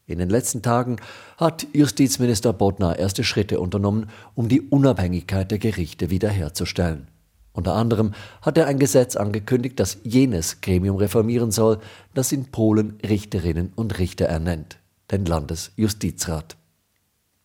In 0.08 0.20
den 0.20 0.30
letzten 0.30 0.62
Tagen 0.62 0.96
hat 1.36 1.66
Justizminister 1.72 2.52
Bodnar 2.52 2.96
erste 2.96 3.24
Schritte 3.24 3.58
unternommen, 3.58 4.08
um 4.36 4.48
die 4.48 4.60
Unabhängigkeit 4.60 5.50
der 5.50 5.58
Gerichte 5.58 6.10
wiederherzustellen. 6.10 7.08
Unter 7.52 7.74
anderem 7.74 8.12
hat 8.40 8.56
er 8.56 8.68
ein 8.68 8.78
Gesetz 8.78 9.16
angekündigt, 9.16 9.80
das 9.80 9.98
jenes 10.04 10.60
Gremium 10.60 10.96
reformieren 10.96 11.50
soll, 11.50 11.78
das 12.14 12.30
in 12.30 12.44
Polen 12.52 12.98
Richterinnen 13.02 13.72
und 13.74 13.98
Richter 13.98 14.26
ernennt, 14.26 14.78
den 15.10 15.24
Landesjustizrat. 15.24 16.56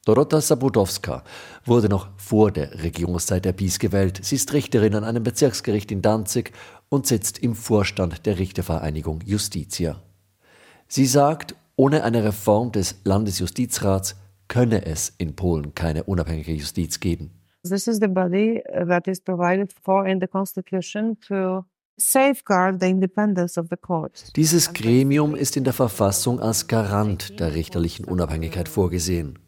Dorota 0.05 0.41
Sabudowska 0.41 1.23
wurde 1.65 1.89
noch 1.89 2.09
vor 2.17 2.51
der 2.51 2.83
Regierungszeit 2.83 3.45
der 3.45 3.53
PiS 3.53 3.79
gewählt. 3.79 4.19
Sie 4.21 4.35
ist 4.35 4.53
Richterin 4.53 4.95
an 4.95 5.03
einem 5.03 5.23
Bezirksgericht 5.23 5.91
in 5.91 6.01
Danzig 6.01 6.51
und 6.89 7.07
sitzt 7.07 7.39
im 7.39 7.55
Vorstand 7.55 8.25
der 8.25 8.37
Richtervereinigung 8.37 9.21
Justitia. 9.25 10.01
Sie 10.87 11.05
sagt, 11.05 11.55
ohne 11.81 12.03
eine 12.03 12.23
Reform 12.23 12.71
des 12.71 13.01
Landesjustizrats 13.05 14.15
könne 14.47 14.85
es 14.85 15.11
in 15.17 15.35
Polen 15.35 15.73
keine 15.73 16.03
unabhängige 16.03 16.51
Justiz 16.51 16.99
geben. 16.99 17.31
This 17.63 17.87
is 17.87 17.97
the 17.99 18.07
body 18.07 18.61
that 18.87 19.07
is 19.07 19.19
provided 19.19 19.73
for 19.83 20.05
in 20.05 20.19
the 20.21 20.27
constitution 20.27 21.19
to 21.27 21.65
safeguard 21.97 22.79
the 22.79 22.87
independence 22.87 23.59
of 23.59 23.65
the 23.71 23.77
court. 23.77 24.31
Dieses 24.35 24.73
Gremium 24.73 25.33
ist 25.33 25.57
in 25.57 25.63
der 25.63 25.73
Verfassung 25.73 26.39
als 26.39 26.67
Garant 26.67 27.39
der 27.39 27.55
richterlichen 27.55 28.05
Unabhängigkeit 28.05 28.69
vorgesehen. 28.69 29.39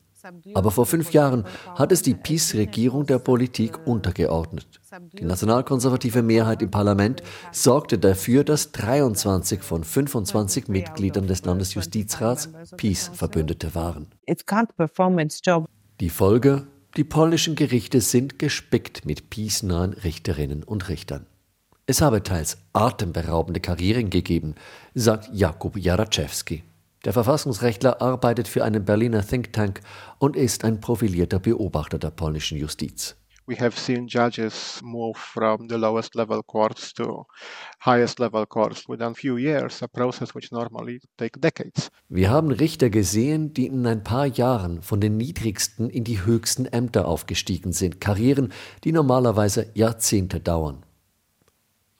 Aber 0.53 0.71
vor 0.71 0.86
fünf 0.86 1.12
Jahren 1.12 1.45
hat 1.75 1.91
es 1.91 2.01
die 2.01 2.13
PiS-Regierung 2.13 3.05
der 3.05 3.19
Politik 3.19 3.86
untergeordnet. 3.86 4.67
Die 5.13 5.25
nationalkonservative 5.25 6.21
Mehrheit 6.21 6.62
im 6.62 6.71
Parlament 6.71 7.23
sorgte 7.51 7.97
dafür, 7.97 8.43
dass 8.43 8.71
23 8.71 9.62
von 9.62 9.83
25 9.83 10.67
Mitgliedern 10.67 11.27
des 11.27 11.43
Landesjustizrats 11.45 12.49
PiS-Verbündete 12.77 13.75
waren. 13.75 14.07
Die 15.99 16.09
Folge? 16.09 16.67
Die 16.95 17.03
polnischen 17.03 17.55
Gerichte 17.55 18.01
sind 18.01 18.38
gespickt 18.38 19.05
mit 19.05 19.31
PiS-nahen 19.31 19.93
Richterinnen 19.93 20.63
und 20.63 20.89
Richtern. 20.89 21.25
Es 21.86 22.01
habe 22.01 22.23
teils 22.23 22.57
atemberaubende 22.71 23.59
Karrieren 23.59 24.09
gegeben, 24.09 24.55
sagt 24.93 25.29
Jakub 25.33 25.75
Jaraczewski. 25.75 26.63
Der 27.03 27.11
Verfassungsrechtler 27.11 28.01
arbeitet 28.01 28.47
für 28.47 28.63
einen 28.63 28.85
Berliner 28.85 29.27
Think 29.27 29.51
Tank 29.51 29.81
und 30.19 30.37
ist 30.37 30.63
ein 30.63 30.79
profilierter 30.79 31.39
Beobachter 31.39 31.99
der 31.99 32.11
polnischen 32.11 32.57
Justiz. 32.57 33.17
We 33.45 33.59
have 33.59 33.77
seen 33.77 34.07
judges 34.07 34.79
move 34.81 35.19
from 35.19 35.67
the 35.67 35.75
lowest 35.75 36.15
level 36.15 36.41
courts 36.43 36.93
to 36.93 37.25
highest 37.83 38.19
level 38.19 38.45
courts 38.45 38.87
within 38.87 39.07
a 39.07 39.13
few 39.13 39.37
years, 39.37 39.83
a 39.83 39.87
process 39.87 40.33
which 40.33 40.49
normally 40.53 41.01
take 41.17 41.37
decades. 41.41 41.91
Wir 42.07 42.29
haben 42.29 42.51
Richter 42.51 42.89
gesehen, 42.89 43.53
die 43.53 43.65
in 43.65 43.85
ein 43.85 44.05
paar 44.05 44.27
Jahren 44.27 44.81
von 44.81 45.01
den 45.01 45.17
niedrigsten 45.17 45.89
in 45.89 46.05
die 46.05 46.23
höchsten 46.23 46.65
Ämter 46.65 47.05
aufgestiegen 47.05 47.73
sind, 47.73 47.99
Karrieren, 47.99 48.53
die 48.85 48.93
normalerweise 48.93 49.69
Jahrzehnte 49.73 50.39
dauern. 50.39 50.85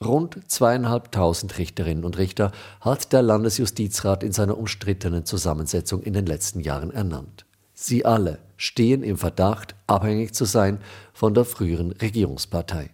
Rund 0.04 0.50
zweieinhalbtausend 0.50 1.58
Richterinnen 1.58 2.04
und 2.04 2.18
Richter 2.18 2.52
hat 2.80 3.12
der 3.12 3.22
Landesjustizrat 3.22 4.22
in 4.22 4.32
seiner 4.32 4.58
umstrittenen 4.58 5.24
Zusammensetzung 5.24 6.02
in 6.02 6.12
den 6.12 6.26
letzten 6.26 6.60
Jahren 6.60 6.90
ernannt. 6.90 7.46
Sie 7.72 8.04
alle 8.04 8.38
stehen 8.56 9.02
im 9.02 9.16
Verdacht, 9.16 9.74
abhängig 9.86 10.34
zu 10.34 10.44
sein 10.44 10.78
von 11.12 11.34
der 11.34 11.44
früheren 11.44 11.92
Regierungspartei. 11.92 12.90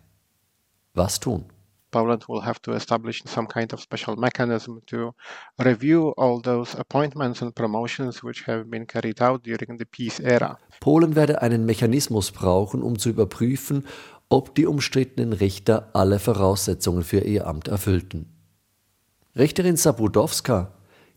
Was 0.95 1.21
tun? 1.21 1.45
Poland 1.91 2.29
will 2.29 2.43
have 2.43 2.61
to 2.63 2.73
establish 2.73 3.23
some 3.27 3.49
kind 3.49 3.73
of 3.73 3.81
special 3.81 4.17
mechanism 4.17 4.81
to 4.87 5.13
review 5.59 6.13
all 6.17 6.41
those 6.41 6.77
appointments 6.79 7.43
and 7.43 7.55
promotions 7.55 8.23
which 8.23 8.47
have 8.47 8.65
been 8.65 8.87
carried 8.87 9.21
out 9.21 9.45
during 9.45 9.79
the 9.79 9.85
peace 9.85 10.21
era. 10.21 10.59
Polen 10.81 11.17
werde 11.17 11.43
einen 11.43 11.67
Mechanismus 11.67 12.31
brauchen, 12.31 12.83
um 12.83 12.99
zu 12.99 13.11
überprüfen, 13.11 13.87
ob 14.31 14.55
die 14.55 14.67
umstrittenen 14.67 15.35
Richter 15.35 15.91
alle 15.93 16.19
Voraussetzungen 16.19 17.03
für 17.03 17.21
ihr 17.21 17.47
Amt 17.47 17.69
erfüllten. 17.69 18.33
Richterin 19.37 19.77
Sabudowska 19.77 20.73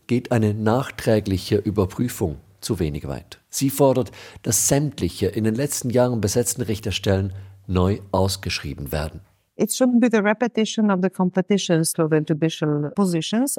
geht 0.06 0.32
eine 0.32 0.52
nachträgliche 0.52 1.56
Überprüfung 1.56 2.36
zu 2.60 2.78
wenig 2.78 3.06
weit. 3.06 3.40
Sie 3.48 3.70
fordert, 3.70 4.10
dass 4.42 4.68
sämtliche 4.68 5.28
in 5.28 5.44
den 5.44 5.54
letzten 5.54 5.90
Jahren 5.90 6.20
besetzten 6.20 6.62
Richterstellen 6.62 7.32
neu 7.66 8.00
ausgeschrieben 8.10 8.92
werden. 8.92 9.20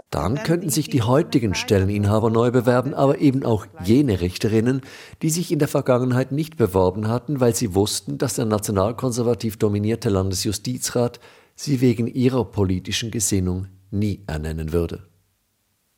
Dann 0.09 0.35
könnten 0.35 0.69
sich 0.69 0.89
die 0.89 1.03
heutigen 1.03 1.55
Stelleninhaber 1.55 2.29
neu 2.29 2.51
bewerben, 2.51 2.93
aber 2.93 3.19
eben 3.19 3.45
auch 3.45 3.65
jene 3.83 4.19
Richterinnen, 4.19 4.81
die 5.21 5.29
sich 5.29 5.53
in 5.53 5.59
der 5.59 5.69
Vergangenheit 5.69 6.33
nicht 6.33 6.57
beworben 6.57 7.07
hatten, 7.07 7.39
weil 7.39 7.55
sie 7.55 7.75
wussten, 7.75 8.17
dass 8.17 8.35
der 8.35 8.45
nationalkonservativ 8.45 9.57
dominierte 9.57 10.09
Landesjustizrat 10.09 11.21
sie 11.55 11.79
wegen 11.79 12.07
ihrer 12.07 12.43
politischen 12.43 13.09
Gesinnung 13.09 13.67
nie 13.89 14.21
ernennen 14.27 14.73
würde. 14.73 15.07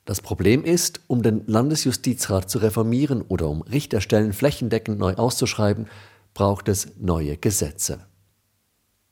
Das 0.06 0.22
Problem 0.22 0.64
ist, 0.64 1.02
um 1.08 1.24
den 1.24 1.44
Landesjustizrat 1.48 2.50
zu 2.50 2.60
reformieren 2.60 3.24
oder 3.24 3.50
um 3.50 3.62
Richterstellen 3.64 4.32
flächendeckend 4.32 5.00
neu 5.00 5.16
auszuschreiben, 5.16 5.88
braucht 6.34 6.70
es 6.70 6.94
neue 7.00 7.36
Gesetze. 7.36 8.06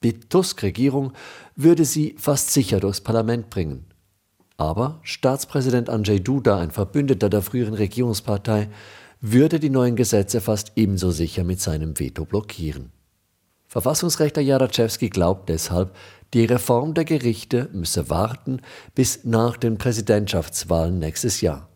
Die 0.06 0.20
Tusk-Regierung 0.20 1.14
würde 1.56 1.84
sie 1.84 2.16
fast 2.20 2.52
sicher 2.52 2.80
durchs 2.80 3.02
Parlament 3.02 3.50
bringen. 3.50 3.88
Aber 4.56 5.00
Staatspräsident 5.02 5.90
Andrzej 5.90 6.20
Duda, 6.20 6.60
ein 6.60 6.70
Verbündeter 6.70 7.28
der 7.28 7.42
früheren 7.42 7.74
Regierungspartei, 7.74 8.70
würde 9.20 9.60
die 9.60 9.72
neuen 9.72 9.96
Gesetze 9.96 10.42
fast 10.42 10.74
ebenso 10.76 11.10
sicher 11.10 11.44
mit 11.44 11.60
seinem 11.60 12.00
Veto 12.00 12.24
blockieren. 12.24 12.92
Verfassungsrechtler 13.68 14.44
Jaraczewski 14.44 15.10
glaubt 15.10 15.50
deshalb, 15.50 15.96
die 16.36 16.46
Reform 16.46 16.94
der 16.94 17.06
Gerichte 17.06 17.70
müsse 17.74 18.08
warten 18.08 18.62
bis 18.94 19.24
nach 19.24 19.58
den 19.58 19.80
Präsidentschaftswahlen 19.80 21.00
nächstes 21.00 21.42
Jahr. 21.42 21.68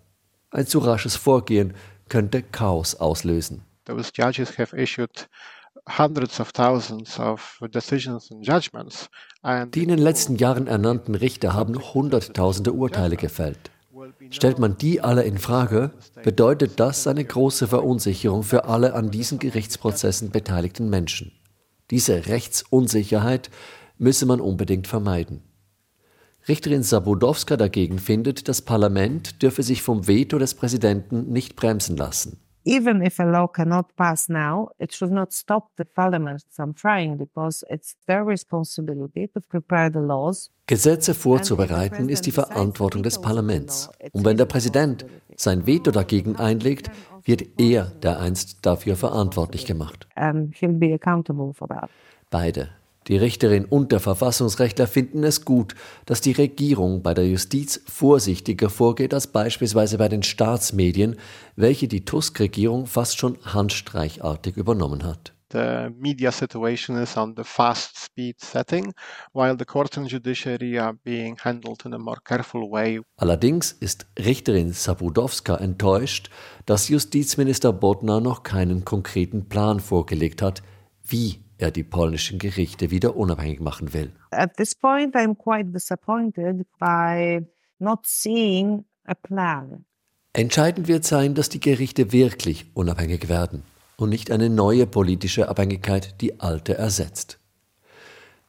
Ein 0.52 0.68
zu 0.68 0.78
rasches 0.78 1.16
Vorgehen 1.16 1.74
könnte 2.10 2.44
Chaos 2.44 2.94
auslösen. 2.94 3.64
Those 3.86 4.12
judges 4.14 4.56
have 4.60 4.78
issued 4.78 5.28
hundreds 5.98 6.40
of 6.40 6.52
thousands 6.52 7.20
of 7.20 7.60
decisions 7.72 8.32
and 8.32 8.46
judgments. 8.46 9.10
Die 9.74 9.84
in 9.84 9.90
den 9.90 10.00
letzten 10.00 10.36
Jahren 10.36 10.68
ernannten 10.68 11.16
Richter 11.16 11.54
haben 11.54 11.78
hunderttausende 11.94 12.74
Urteile 12.74 13.18
gefällt. 13.18 13.72
Stellt 14.30 14.60
man 14.60 14.78
die 14.78 15.02
alle 15.02 15.24
in 15.24 15.38
Frage, 15.38 15.92
bedeutet 16.24 16.80
das 16.80 17.08
eine 17.08 17.26
große 17.26 17.68
Verunsicherung 17.68 18.44
für 18.44 18.66
alle 18.66 18.94
an 18.94 19.12
diesen 19.12 19.40
Gerichtsprozessen 19.40 20.30
beteiligten 20.30 20.90
Menschen. 20.90 21.32
Diese 21.90 22.28
Rechtsunsicherheit 22.28 23.50
müsse 23.98 24.26
man 24.26 24.40
unbedingt 24.40 24.88
vermeiden. 24.88 25.42
Richterin 26.48 26.84
Sabudowska 26.84 27.58
dagegen 27.58 28.00
findet, 28.00 28.48
das 28.48 28.62
Parlament 28.62 29.42
dürfe 29.42 29.64
sich 29.64 29.82
vom 29.82 30.08
Veto 30.08 30.38
des 30.38 30.54
Präsidenten 30.54 31.32
nicht 31.32 31.56
bremsen 31.56 31.98
lassen. 31.98 32.40
Even 32.70 33.02
if 33.02 33.20
a 33.20 33.24
law 33.24 33.48
cannot 33.48 33.96
pass 33.96 34.30
now, 34.30 34.70
it 34.78 34.94
should 34.94 35.12
not 35.12 35.34
stop 35.34 35.72
the 35.78 35.86
parliament 35.86 36.44
from 36.52 36.76
trying 36.76 37.18
because 37.18 37.66
it's 37.68 37.96
their 38.06 38.24
responsibility 38.24 39.28
to 39.34 39.42
prepare 39.42 39.90
the 39.90 40.00
laws. 40.00 40.52
Gesetze 40.68 41.16
vorzubereiten 41.16 42.10
ist 42.10 42.28
die 42.28 42.32
Verantwortung 42.32 43.02
des 43.02 43.20
Parlaments. 43.20 43.90
Und 44.12 44.24
wenn 44.24 44.38
der 44.38 44.46
Präsident 44.46 45.04
sein 45.36 45.66
Veto 45.66 45.90
dagegen 45.90 46.36
einlegt, 46.36 46.92
wird 47.24 47.60
er 47.60 47.86
dereinst 48.04 48.64
dafür 48.64 48.96
verantwortlich 48.96 49.66
gemacht. 49.66 50.08
Beide, 52.30 52.70
die 53.10 53.18
Richterin 53.18 53.66
und 53.66 53.92
der 53.92 54.00
Verfassungsrechtler 54.00 54.88
finden 54.88 55.24
es 55.24 55.44
gut, 55.44 55.76
dass 56.06 56.22
die 56.22 56.32
Regierung 56.32 57.02
bei 57.02 57.14
der 57.14 57.28
Justiz 57.28 57.82
vorsichtiger 57.88 58.70
vorgeht 58.70 59.14
als 59.14 59.28
beispielsweise 59.28 59.98
bei 59.98 60.08
den 60.08 60.24
Staatsmedien, 60.24 61.18
welche 61.56 61.88
die 61.88 62.06
Tusk-Regierung 62.06 62.86
fast 62.86 63.18
schon 63.18 63.38
handstreichartig 63.44 64.56
übernommen 64.56 65.04
hat. 65.04 65.34
The 65.52 65.90
media 65.98 66.32
situation 66.32 66.96
is 66.98 67.18
on 67.18 67.34
the 67.36 67.44
fast 67.44 67.98
speed 67.98 68.40
setting, 68.40 68.94
while 69.34 69.56
the 69.58 69.66
court 69.66 69.98
and 69.98 70.08
judiciary 70.08 70.78
are 70.78 70.94
being 71.04 71.36
handled 71.44 71.84
in 71.86 71.96
a 71.96 71.98
more 71.98 72.20
careful 72.24 72.70
way. 72.70 73.02
Allerdings 73.18 73.72
ist 73.72 74.06
Richterin 74.20 74.74
Sabudowska 74.74 75.56
enttäuscht, 75.56 76.30
dass 76.68 76.88
Justizminister 76.88 77.74
Bodnar 77.74 78.22
noch 78.22 78.44
keinen 78.44 78.86
konkreten 78.86 79.50
Plan 79.50 79.80
vorgelegt 79.80 80.44
hat, 80.44 80.62
wie 81.04 81.40
er 81.60 81.72
die 81.72 81.84
polnischen 81.84 82.40
Gerichte 82.40 82.90
wieder 82.90 83.16
unabhängig 83.16 83.60
machen 83.60 83.94
will. 83.94 84.12
At 84.32 84.58
this 84.58 84.74
point 84.74 85.16
I'm 85.16 85.36
quite 85.36 85.72
disappointed 85.72 86.66
by 86.80 87.46
not 87.80 88.06
seeing 88.06 88.86
a 89.06 89.14
plan. 89.14 89.86
Entscheidend 90.34 90.88
wird 90.88 91.06
sein, 91.06 91.36
dass 91.36 91.50
die 91.50 91.60
Gerichte 91.60 92.12
wirklich 92.12 92.68
unabhängig 92.74 93.30
werden 93.30 93.64
und 93.98 94.10
nicht 94.10 94.32
eine 94.32 94.50
neue 94.50 94.88
politische 94.88 95.50
Abhängigkeit 95.50 96.22
die 96.22 96.40
alte 96.40 96.76
ersetzt. 96.76 97.40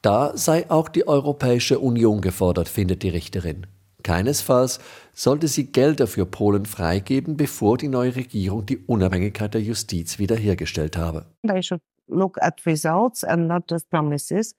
Da 0.03 0.37
sei 0.37 0.70
auch 0.70 0.88
die 0.88 1.07
Europäische 1.07 1.79
Union 1.79 2.20
gefordert, 2.20 2.68
findet 2.68 3.03
die 3.03 3.11
Richterin. 3.11 3.66
Keinesfalls 4.03 4.81
sollte 5.12 5.46
sie 5.46 5.73
Gelder 5.73 6.07
für 6.07 6.25
Polen 6.25 6.64
freigeben, 6.64 7.37
bevor 7.37 7.77
die 7.77 7.88
neue 7.88 8.16
Regierung 8.16 8.64
die 8.64 8.79
Unabhängigkeit 8.79 9.53
der 9.53 9.61
Justiz 9.61 10.18
wiederhergestellt 10.18 10.96
habe. 10.96 11.27
They 11.46 11.62
should 11.62 11.83
look 12.11 12.37
at 12.42 12.64
results 12.66 13.25
and 13.25 13.46
not 13.46 13.64
just 13.70 13.88
promises. 13.90 14.55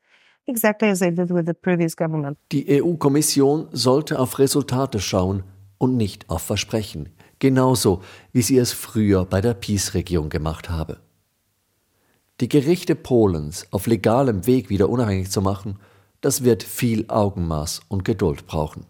Exactly 0.48 0.90
as 0.90 1.00
they 1.00 1.12
did 1.12 1.30
with 1.30 1.46
the 1.46 1.54
previous 1.54 1.96
government. 1.96 2.38
Die 2.52 2.82
EU-Kommission 2.82 3.68
sollte 3.72 4.20
auf 4.20 4.40
Resultate 4.40 5.00
schauen 5.00 5.44
und 5.78 5.98
nicht 5.98 6.30
auf 6.30 6.42
Versprechen, 6.42 7.10
genauso 7.40 8.02
wie 8.32 8.42
sie 8.42 8.58
es 8.58 8.74
früher 8.74 9.26
bei 9.26 9.42
der 9.42 9.54
PiS-Regierung 9.54 10.30
gemacht 10.30 10.70
habe. 10.70 11.00
Die 12.40 12.50
Gerichte 12.50 12.96
Polens 12.96 13.68
auf 13.72 13.86
legalem 13.86 14.48
Weg 14.48 14.70
wieder 14.70 14.90
unabhängig 14.90 15.30
zu 15.30 15.42
machen, 15.42 15.78
das 16.22 16.44
wird 16.44 16.64
viel 16.64 17.06
Augenmaß 17.08 17.82
und 17.88 18.04
Geduld 18.04 18.48
brauchen. 18.48 18.86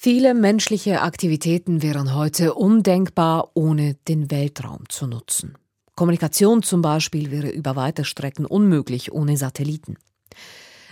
Viele 0.00 0.32
menschliche 0.34 1.02
Aktivitäten 1.02 1.82
wären 1.82 2.14
heute 2.14 2.54
undenkbar, 2.54 3.50
ohne 3.54 3.94
den 4.06 4.30
Weltraum 4.30 4.88
zu 4.88 5.06
nutzen. 5.06 5.58
Kommunikation 5.98 6.62
zum 6.62 6.80
Beispiel 6.80 7.32
wäre 7.32 7.48
über 7.48 7.74
weite 7.74 8.04
Strecken 8.04 8.46
unmöglich 8.46 9.10
ohne 9.10 9.36
Satelliten. 9.36 9.96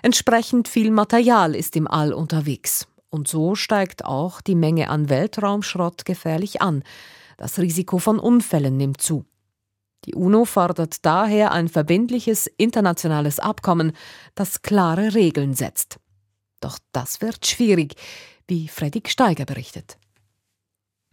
Entsprechend 0.02 0.66
viel 0.66 0.90
Material 0.90 1.54
ist 1.54 1.76
im 1.76 1.86
All 1.86 2.12
unterwegs. 2.12 2.88
Und 3.08 3.28
so 3.28 3.54
steigt 3.54 4.04
auch 4.04 4.40
die 4.40 4.56
Menge 4.56 4.90
an 4.90 5.08
Weltraumschrott 5.08 6.04
gefährlich 6.06 6.60
an. 6.60 6.82
Das 7.36 7.60
Risiko 7.60 7.98
von 7.98 8.18
Unfällen 8.18 8.76
nimmt 8.76 9.00
zu. 9.00 9.24
Die 10.06 10.16
UNO 10.16 10.44
fordert 10.44 11.06
daher 11.06 11.52
ein 11.52 11.68
verbindliches 11.68 12.48
internationales 12.48 13.38
Abkommen, 13.38 13.92
das 14.34 14.62
klare 14.62 15.14
Regeln 15.14 15.54
setzt. 15.54 16.00
Doch 16.60 16.80
das 16.90 17.20
wird 17.20 17.46
schwierig, 17.46 17.94
wie 18.48 18.66
Freddy 18.66 19.04
Steiger 19.06 19.44
berichtet. 19.44 19.98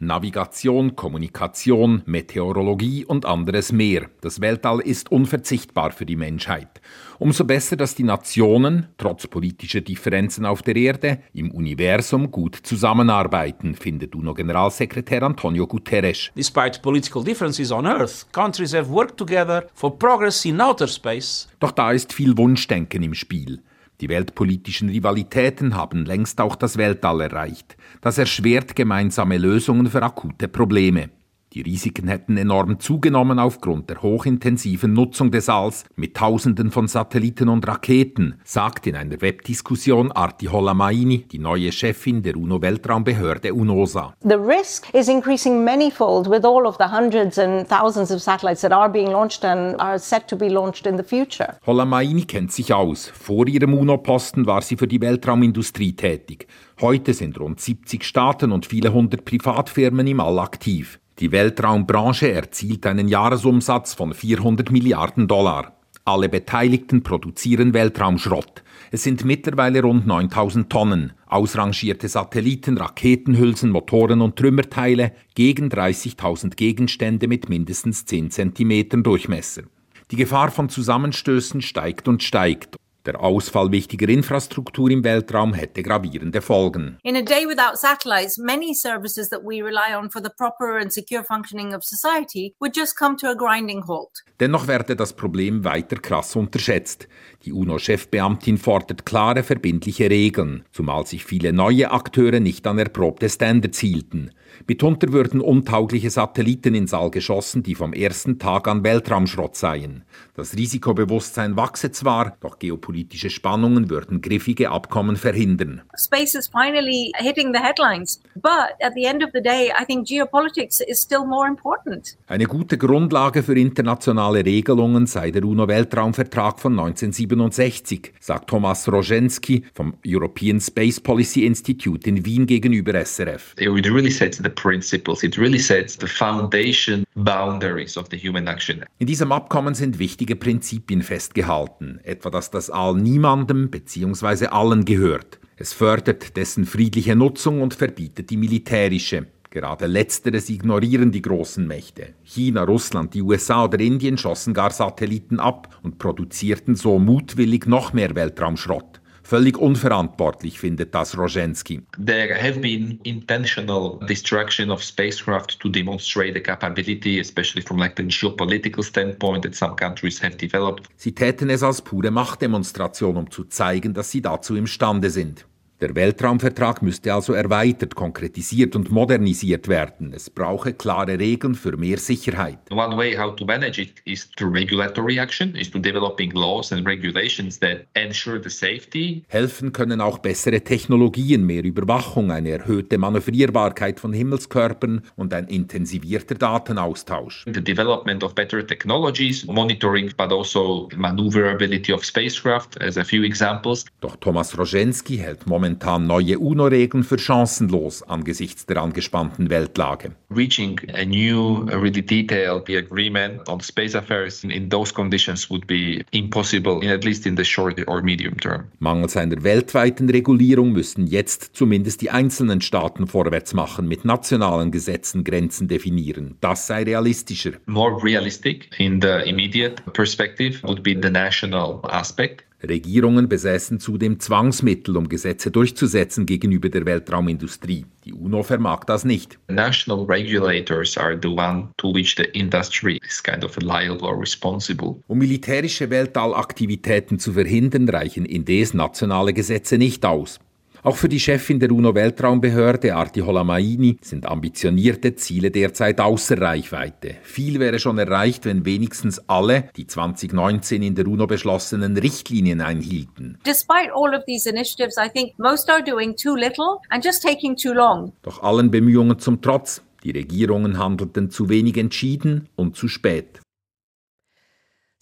Navigation, 0.06 0.96
Kommunikation, 0.96 2.02
Meteorologie 2.06 3.06
und 3.06 3.26
anderes 3.26 3.72
mehr. 3.72 4.10
Das 4.22 4.42
Weltall 4.42 4.80
ist 4.80 5.12
unverzichtbar 5.12 5.92
für 5.92 6.06
die 6.06 6.16
Menschheit. 6.16 6.82
Umso 7.20 7.46
besser, 7.46 7.76
dass 7.76 7.96
die 7.96 8.04
Nationen, 8.04 8.88
trotz 8.98 9.28
politischer 9.28 9.82
Differenzen 9.82 10.46
auf 10.46 10.62
der 10.62 10.76
Erde, 10.76 11.20
im 11.34 11.52
Universum 11.52 12.32
gut 12.32 12.56
zusammenarbeiten, 12.56 13.76
findet 13.76 14.16
UNO-Generalsekretär 14.16 15.24
Antonio 15.24 15.68
Guterres. 15.68 16.32
Despite 16.36 16.82
political 16.82 17.24
differences 17.24 17.72
on 17.72 17.86
Earth, 17.86 18.26
countries 18.32 18.74
have 18.74 18.90
worked 18.90 19.18
together 19.18 19.68
for 19.74 19.98
progress 19.98 20.46
in 20.46 20.60
outer 20.60 20.88
space. 20.88 21.48
Doch 21.60 21.72
da 21.72 21.92
ist 21.92 22.14
viel 22.14 22.38
Wunschdenken 22.38 23.04
im 23.04 23.14
Spiel. 23.14 23.62
Die 24.04 24.10
weltpolitischen 24.10 24.90
Rivalitäten 24.90 25.76
haben 25.76 26.06
längst 26.06 26.42
auch 26.42 26.58
das 26.58 26.76
Weltall 26.76 27.22
erreicht. 27.22 27.78
Das 28.02 28.18
erschwert 28.18 28.76
gemeinsame 28.76 29.38
Lösungen 29.38 29.88
für 29.88 30.04
akute 30.04 30.50
Probleme. 30.50 31.10
Die 31.54 31.62
Risiken 31.62 32.08
hätten 32.08 32.36
enorm 32.36 32.80
zugenommen 32.80 33.38
aufgrund 33.38 33.88
der 33.88 34.02
hochintensiven 34.02 34.92
Nutzung 34.92 35.30
des 35.30 35.50
Alls 35.50 35.86
mit 35.96 36.18
Tausenden 36.18 36.72
von 36.72 36.88
Satelliten 36.88 37.48
und 37.48 37.68
Raketen, 37.68 38.40
sagt 38.44 38.88
in 38.88 38.96
einer 38.96 39.22
Webdiskussion 39.22 40.12
Arti 40.12 40.48
Hollamaini, 40.48 41.26
die 41.32 41.38
neue 41.38 41.72
Chefin 41.72 42.24
der 42.24 42.38
UNO-Weltraumbehörde 42.38 43.54
UNOSA. 43.54 44.16
The 44.24 44.34
risk 44.34 44.92
is 44.96 45.08
increasing 45.08 45.64
manyfold 45.64 46.28
with 46.28 46.44
all 46.44 46.66
of 46.66 46.78
the 46.80 46.86
hundreds 46.86 47.38
and 47.38 47.70
thousands 47.70 48.10
of 48.12 48.20
satellites 48.20 48.62
that 48.62 48.72
are 48.72 48.90
being 48.90 49.12
launched 49.12 49.46
and 49.46 49.80
are 49.80 50.00
set 50.00 50.28
to 50.28 50.36
be 50.36 50.50
launched 50.50 50.88
in 50.88 50.98
the 50.98 51.04
future. 51.04 51.58
Hollamaini 51.68 52.24
kennt 52.24 52.52
sich 52.52 52.74
aus. 52.74 53.12
Vor 53.14 53.48
ihrem 53.48 53.76
UNO-Posten 53.76 54.48
war 54.48 54.64
sie 54.64 54.76
für 54.76 54.88
die 54.88 55.02
Weltraumindustrie 55.02 55.94
tätig. 55.94 56.48
Heute 56.82 57.14
sind 57.14 57.40
rund 57.40 57.60
70 57.60 58.04
Staaten 58.04 58.52
und 58.52 58.66
viele 58.66 58.92
hundert 58.92 59.24
Privatfirmen 59.26 60.08
im 60.08 60.20
All 60.20 60.40
aktiv. 60.40 61.00
Die 61.20 61.32
Weltraumbranche 61.32 62.32
erzielt 62.32 62.86
einen 62.88 63.08
Jahresumsatz 63.08 63.94
von 63.94 64.14
400 64.14 64.72
Milliarden 64.72 65.28
Dollar. 65.28 65.78
Alle 66.06 66.28
Beteiligten 66.28 67.04
produzieren 67.04 67.74
Weltraumschrott. 67.74 68.64
Es 68.92 69.04
sind 69.04 69.24
mittlerweile 69.24 69.84
rund 69.84 70.06
9000 70.06 70.70
Tonnen, 70.70 71.14
ausrangierte 71.28 72.10
Satelliten, 72.10 72.78
Raketenhülsen, 72.78 73.70
Motoren 73.70 74.22
und 74.22 74.36
Trümmerteile 74.36 75.14
gegen 75.36 75.70
30.000 75.70 76.56
Gegenstände 76.56 77.28
mit 77.28 77.48
mindestens 77.48 78.06
10 78.06 78.32
cm 78.32 79.04
Durchmesser. 79.04 79.64
Die 80.12 80.18
Gefahr 80.18 80.52
von 80.52 80.68
Zusammenstößen 80.68 81.62
steigt 81.62 82.08
und 82.08 82.22
steigt. 82.22 82.76
Der 83.06 83.20
Ausfall 83.20 83.70
wichtiger 83.70 84.08
Infrastruktur 84.08 84.90
im 84.90 85.04
Weltraum 85.04 85.54
hätte 85.54 85.84
gravierende 85.84 86.42
Folgen. 86.42 86.98
In 87.04 87.18
a 87.18 87.22
day 87.22 87.46
without 87.46 87.76
satellites, 87.78 88.38
many 88.38 88.74
services 88.74 89.30
that 89.30 89.42
we 89.44 89.62
rely 89.62 89.94
on 89.94 90.10
for 90.10 90.24
the 90.24 90.30
proper 90.38 90.80
and 90.80 90.94
secure 90.94 91.22
functioning 91.22 91.74
of 91.74 91.84
society 91.84 92.56
would 92.62 92.78
just 92.78 92.98
come 92.98 93.18
to 93.18 93.28
a 93.28 93.34
grinding 93.34 93.86
halt. 93.90 94.24
Dennoch 94.40 94.68
werde 94.68 94.96
das 94.96 95.12
Problem 95.12 95.66
weiter 95.66 95.98
krass 95.98 96.34
unterschätzt. 96.38 97.10
Die 97.44 97.52
UNO-Chefbeamtin 97.52 98.58
fordert 98.58 99.06
klare, 99.06 99.44
verbindliche 99.44 100.10
Regeln, 100.10 100.64
zumal 100.72 101.06
sich 101.06 101.26
viele 101.26 101.52
neue 101.52 101.92
Akteure 101.92 102.40
nicht 102.40 102.66
an 102.68 102.80
erprobte 102.80 103.30
Standards 103.30 103.80
hielten. 103.80 104.32
Mitunter 104.68 105.12
würden 105.12 105.42
untaugliche 105.42 106.10
Satelliten 106.10 106.76
ins 106.76 106.94
All 106.94 107.12
geschossen, 107.12 107.64
die 107.64 107.76
vom 107.76 107.94
ersten 107.94 108.40
Tag 108.40 108.68
an 108.68 108.84
Weltraumschrott 108.84 109.56
seien. 109.56 110.04
Das 110.36 110.56
Risikobewusstsein 110.56 111.56
wachse 111.58 111.92
zwar, 111.92 112.38
doch 112.40 112.60
geopolitische 112.60 113.30
Spannungen 113.30 113.90
würden 113.90 114.22
griffige 114.22 114.72
Abkommen 114.72 115.16
verhindern. 115.16 115.82
Space 115.96 116.36
is 116.36 116.48
finally 116.48 117.12
hitting 117.18 117.54
the 117.54 117.60
headlines, 117.60 118.22
but 118.36 118.74
at 118.82 118.94
the 118.96 119.06
end 119.06 119.24
of 119.24 119.30
the 119.34 119.42
day, 119.42 119.72
I 119.80 119.86
think 119.86 120.08
geopolitics 120.08 120.82
is 120.82 121.02
still 121.02 121.26
more 121.26 121.48
important. 121.48 122.18
Eine 122.28 122.46
gute 122.46 122.78
Grundlage 122.78 123.44
für 123.44 123.58
internationale 123.58 124.46
Regelungen 124.46 125.08
sei 125.08 125.32
der 125.32 125.44
UNO-Weltraumvertrag 125.44 126.60
von 126.60 126.74
1967, 126.80 128.14
sagt 128.20 128.50
Thomas 128.50 128.92
Rogenski 128.92 129.64
vom 129.74 129.96
European 130.06 130.60
Space 130.60 131.00
Policy 131.00 131.46
Institute 131.46 132.08
in 132.10 132.26
Wien 132.26 132.46
gegenüber 132.46 132.94
SRF. 132.94 133.56
It 133.58 133.70
really 133.70 134.12
sets 134.12 134.43
the 134.44 134.50
principles, 134.50 135.24
it 135.24 135.38
really 135.38 135.60
sets 135.60 135.98
the 136.00 136.08
foundation 136.08 137.06
boundaries 137.16 137.98
of 137.98 138.08
the 138.12 138.18
human 138.18 138.48
action. 138.48 138.84
In 139.00 139.08
diesem 139.08 139.32
Abkommen 139.32 139.74
sind 139.74 140.00
wichtige 140.00 140.36
Prinzipien 140.36 141.02
festgehalten, 141.02 142.00
etwa 142.04 142.30
dass 142.30 142.52
das 142.52 142.70
All 142.70 142.96
niemandem 142.96 143.70
bzw. 143.70 144.48
allen 144.48 144.86
gehört. 144.86 145.40
Es 145.56 145.74
fördert 145.74 146.36
dessen 146.36 146.66
friedliche 146.66 147.16
Nutzung 147.16 147.62
und 147.62 147.74
verbietet 147.74 148.30
die 148.30 148.38
militärische. 148.38 149.28
Gerade 149.54 149.86
letzteres 149.86 150.50
ignorieren 150.50 151.12
die 151.12 151.22
großen 151.22 151.68
Mächte. 151.68 152.16
China, 152.24 152.64
Russland, 152.64 153.14
die 153.14 153.22
USA 153.22 153.66
oder 153.66 153.80
Indien 153.80 154.18
schossen 154.18 154.56
gar 154.56 154.72
Satelliten 154.72 155.40
ab 155.40 155.80
und 155.84 156.00
produzierten 156.00 156.76
so 156.76 156.98
mutwillig 156.98 157.68
noch 157.68 157.94
mehr 157.94 158.16
Weltraumschrott. 158.16 159.00
Völlig 159.24 159.58
unverantwortlich 159.58 160.60
findet 160.60 160.94
das 160.94 161.18
Rogenski. 161.18 161.82
There 162.06 162.36
have 162.36 162.60
been 162.60 163.00
intentional 163.04 164.00
destruction 164.08 164.70
of 164.70 164.84
spacecraft 164.84 165.60
to 165.62 165.70
demonstrate 165.70 166.34
the 166.34 166.42
capability, 166.42 167.20
especially 167.20 167.62
from 167.62 167.78
like 167.78 167.96
the 167.96 168.04
geopolitical 168.04 168.84
standpoint 168.84 169.44
that 169.44 169.56
some 169.56 169.76
countries 169.76 170.22
have 170.22 170.36
developed. 170.36 170.90
Sie 170.98 171.14
täten 171.14 171.50
es 171.50 171.64
als 171.64 171.82
pure 171.82 172.12
Machtdemonstration, 172.12 173.16
um 173.16 173.32
zu 173.32 173.46
zeigen, 173.46 173.94
dass 173.94 174.12
sie 174.12 174.22
dazu 174.22 174.58
imstande 174.58 175.10
sind. 175.10 175.46
Der 175.84 175.96
Weltraumvertrag 175.96 176.82
müsste 176.82 177.14
also 177.14 177.34
erweitert, 177.34 177.94
konkretisiert 177.94 178.74
und 178.78 178.90
modernisiert 178.90 179.68
werden. 179.68 180.14
Es 180.16 180.30
brauche 180.30 180.72
klare 180.72 181.20
Regeln 181.20 181.56
für 181.56 181.76
mehr 181.76 181.98
Sicherheit. 181.98 182.60
One 182.72 182.96
way 182.96 183.18
how 183.18 183.36
to 183.36 183.44
manage 183.44 183.82
it 183.82 183.96
is 184.06 184.32
through 184.32 184.54
regulatory 184.54 185.20
action, 185.20 185.54
is 185.56 185.70
to 185.70 185.80
developing 185.80 186.32
laws 186.32 186.72
and 186.72 186.88
regulations 186.88 187.60
that 187.60 187.86
ensure 187.96 188.42
the 188.42 188.50
safety. 188.50 189.26
Helfen 189.28 189.74
können 189.74 190.00
auch 190.00 190.20
bessere 190.20 190.62
Technologien, 190.62 191.46
mehr 191.46 191.66
Überwachung, 191.66 192.32
eine 192.32 192.52
erhöhte 192.52 192.98
Manövrierbarkeit 192.98 194.00
von 194.00 194.14
Himmelskörpern 194.14 195.02
und 195.18 195.34
ein 195.34 195.50
intensivierter 195.50 196.36
Datenaustausch. 196.36 197.44
The 197.54 197.62
development 197.62 198.24
of 198.24 198.34
better 198.36 198.66
technologies, 198.66 199.46
monitoring, 199.48 200.14
but 200.18 200.32
also 200.32 200.88
maneuverability 200.96 201.92
of 201.92 202.06
spacecraft, 202.06 202.82
as 202.82 202.98
a 202.98 203.04
few 203.04 203.24
examples. 203.26 203.84
Doch 204.00 204.16
Thomas 204.16 204.58
Rogenski 204.58 205.18
hält 205.18 205.46
momentan 205.46 205.73
momentan 205.74 206.06
neue 206.08 206.38
UNO-Regeln 206.38 207.04
für 207.04 207.18
chancenlos 207.18 208.04
angesichts 208.04 208.66
der 208.66 208.78
angespannten 208.78 209.50
Weltlage. 209.50 210.12
Reaching 210.30 210.80
a 210.94 211.06
new, 211.06 211.66
really 211.70 212.02
detailed 212.02 212.70
agreement 212.70 213.48
on 213.48 213.60
space 213.60 213.96
affairs 213.96 214.44
in 214.44 214.70
those 214.70 214.94
conditions 214.94 215.50
would 215.50 215.66
be 215.68 216.04
impossible, 216.12 216.82
at 216.88 217.04
least 217.04 217.26
in 217.26 217.36
the 217.36 217.44
short 217.44 217.82
or 217.88 218.02
medium 218.02 218.38
term. 218.38 218.66
Mangels 218.80 219.18
einer 219.18 219.44
weltweiten 219.44 220.10
Regulierung 220.10 220.72
müssen 220.74 221.08
jetzt 221.08 221.52
zumindest 221.54 222.02
die 222.02 222.10
einzelnen 222.10 222.62
Staaten 222.62 223.08
vorwärts 223.08 223.54
machen, 223.54 223.88
mit 223.88 224.06
nationalen 224.06 224.72
Gesetzen 224.72 225.24
Grenzen 225.24 225.68
definieren. 225.68 226.36
Das 226.42 226.68
sei 226.68 226.84
realistischer. 226.84 227.54
More 227.66 228.02
realistic 228.04 228.70
in 228.78 229.02
the 229.02 229.24
immediate 229.26 229.82
perspective 229.94 230.62
would 230.64 230.84
be 230.84 230.96
the 231.02 231.10
national 231.10 231.80
aspect. 231.84 232.44
Regierungen 232.68 233.28
besäßen 233.28 233.80
zudem 233.80 234.20
Zwangsmittel, 234.20 234.96
um 234.98 235.10
Gesetze 235.10 235.52
durchzusetzen 235.52 236.26
gegenüber 236.26 236.70
der 236.70 236.86
Weltraumindustrie. 236.86 237.86
Die 238.06 238.14
UNO 238.14 238.44
vermag 238.44 238.86
das 238.86 239.06
nicht. 239.06 239.38
National 239.50 240.06
regulators 240.06 240.98
are 240.98 241.18
the 241.22 241.28
one 241.28 241.70
to 241.78 241.94
which 241.94 242.16
the 242.16 242.26
industry 242.34 243.00
is 243.06 243.22
kind 243.22 243.44
of 243.44 243.56
liable 243.62 244.08
or 244.08 244.20
responsible. 244.20 244.96
Um 245.08 245.18
militärische 245.20 245.90
Weltallaktivitäten 245.90 247.20
zu 247.20 247.34
verhindern, 247.34 247.88
reichen 247.90 248.26
indes 248.26 248.74
nationale 248.74 249.34
Gesetze 249.34 249.78
nicht 249.78 250.06
aus. 250.06 250.40
Auch 250.86 250.98
für 250.98 251.08
die 251.08 251.20
Chefin 251.22 251.62
der 251.62 251.72
UNO-Weltraumbehörde, 251.72 252.94
Arti 252.94 253.22
Holamaini, 253.22 253.96
sind 254.02 254.26
ambitionierte 254.26 255.16
Ziele 255.16 255.50
derzeit 255.50 256.02
außer 256.02 256.42
Reichweite. 256.42 257.16
Viel 257.24 257.62
wäre 257.62 257.80
schon 257.80 257.98
erreicht, 257.98 258.44
wenn 258.44 258.66
wenigstens 258.66 259.30
alle 259.30 259.70
die 259.78 259.88
2019 259.88 260.84
in 260.84 260.96
der 260.96 261.08
UNO 261.08 261.26
beschlossenen 261.26 261.96
Richtlinien 261.96 262.60
einhielten. 262.60 263.38
Despite 263.46 263.94
all 263.96 264.14
of 264.14 264.26
these 264.26 264.50
initiatives, 264.50 264.98
I 264.98 265.08
think 265.08 265.40
most 265.40 265.70
are 265.70 265.82
doing 265.82 266.18
too 266.18 266.36
little 266.36 266.80
and 266.90 267.04
just 267.04 267.24
taking 267.24 267.56
too 267.56 267.72
long. 267.72 268.12
Doch 268.22 268.44
allen 268.44 268.70
Bemühungen 268.70 269.18
zum 269.20 269.42
Trotz, 269.42 269.84
die 270.04 270.12
Regierungen 270.12 270.80
handelten 270.80 271.30
zu 271.30 271.48
wenig 271.48 271.78
entschieden 271.78 272.50
und 272.58 272.76
zu 272.76 272.90
spät. 272.90 273.40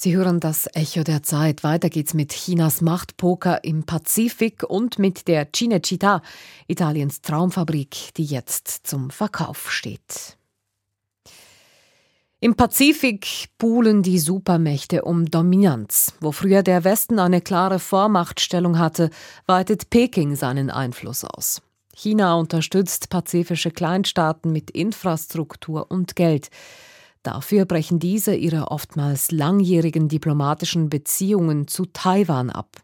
Sie 0.03 0.15
hören 0.15 0.39
das 0.39 0.67
Echo 0.73 1.03
der 1.03 1.21
Zeit. 1.21 1.63
Weiter 1.63 1.87
geht's 1.87 2.15
mit 2.15 2.31
Chinas 2.31 2.81
Machtpoker 2.81 3.63
im 3.63 3.83
Pazifik 3.83 4.63
und 4.63 4.97
mit 4.97 5.27
der 5.27 5.51
Cinecittà, 5.53 6.23
Italiens 6.65 7.21
Traumfabrik, 7.21 8.11
die 8.17 8.25
jetzt 8.25 8.87
zum 8.87 9.11
Verkauf 9.11 9.71
steht. 9.71 10.39
Im 12.39 12.55
Pazifik 12.55 13.49
buhlen 13.59 14.01
die 14.01 14.17
Supermächte 14.17 15.03
um 15.03 15.29
Dominanz. 15.29 16.13
Wo 16.19 16.31
früher 16.31 16.63
der 16.63 16.83
Westen 16.83 17.19
eine 17.19 17.39
klare 17.39 17.77
Vormachtstellung 17.77 18.79
hatte, 18.79 19.11
weitet 19.45 19.91
Peking 19.91 20.35
seinen 20.35 20.71
Einfluss 20.71 21.23
aus. 21.23 21.61
China 21.93 22.33
unterstützt 22.33 23.11
pazifische 23.11 23.69
Kleinstaaten 23.69 24.51
mit 24.51 24.71
Infrastruktur 24.71 25.91
und 25.91 26.15
Geld. 26.15 26.49
Dafür 27.23 27.65
brechen 27.65 27.99
diese 27.99 28.35
ihre 28.35 28.71
oftmals 28.71 29.31
langjährigen 29.31 30.07
diplomatischen 30.07 30.89
Beziehungen 30.89 31.67
zu 31.67 31.85
Taiwan 31.85 32.49
ab. 32.49 32.77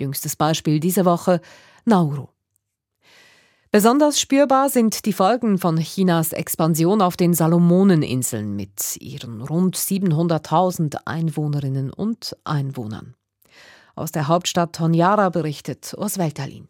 Jüngstes 0.00 0.36
Beispiel 0.36 0.80
diese 0.80 1.04
Woche 1.04 1.40
Nauru. 1.84 2.28
Besonders 3.70 4.18
spürbar 4.18 4.70
sind 4.70 5.04
die 5.04 5.12
Folgen 5.12 5.58
von 5.58 5.76
Chinas 5.76 6.32
Expansion 6.32 7.02
auf 7.02 7.18
den 7.18 7.34
Salomoneninseln 7.34 8.56
mit 8.56 8.96
ihren 8.96 9.42
rund 9.42 9.76
700.000 9.76 10.96
Einwohnerinnen 11.04 11.92
und 11.92 12.34
Einwohnern. 12.44 13.14
Aus 13.94 14.10
der 14.10 14.26
Hauptstadt 14.26 14.80
Honiara 14.80 15.28
berichtet 15.28 15.94
Urs 15.98 16.16
Welterlin. 16.16 16.68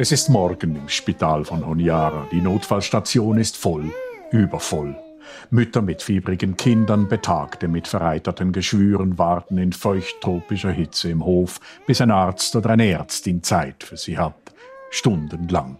Es 0.00 0.12
ist 0.12 0.30
morgen 0.30 0.76
im 0.76 0.88
Spital 0.88 1.44
von 1.44 1.66
Honiara. 1.66 2.26
Die 2.32 2.40
Notfallstation 2.40 3.36
ist 3.36 3.58
voll, 3.58 3.92
übervoll. 4.30 4.96
Mütter 5.50 5.82
mit 5.82 6.00
fiebrigen 6.00 6.56
Kindern, 6.56 7.06
Betagte 7.06 7.68
mit 7.68 7.86
vereiterten 7.86 8.52
Geschwüren 8.52 9.18
warten 9.18 9.58
in 9.58 9.74
feuchttropischer 9.74 10.70
Hitze 10.70 11.10
im 11.10 11.22
Hof, 11.22 11.60
bis 11.86 12.00
ein 12.00 12.10
Arzt 12.10 12.56
oder 12.56 12.70
eine 12.70 12.88
Ärztin 12.88 13.42
Zeit 13.42 13.84
für 13.84 13.98
sie 13.98 14.16
hat. 14.16 14.54
Stundenlang. 14.88 15.76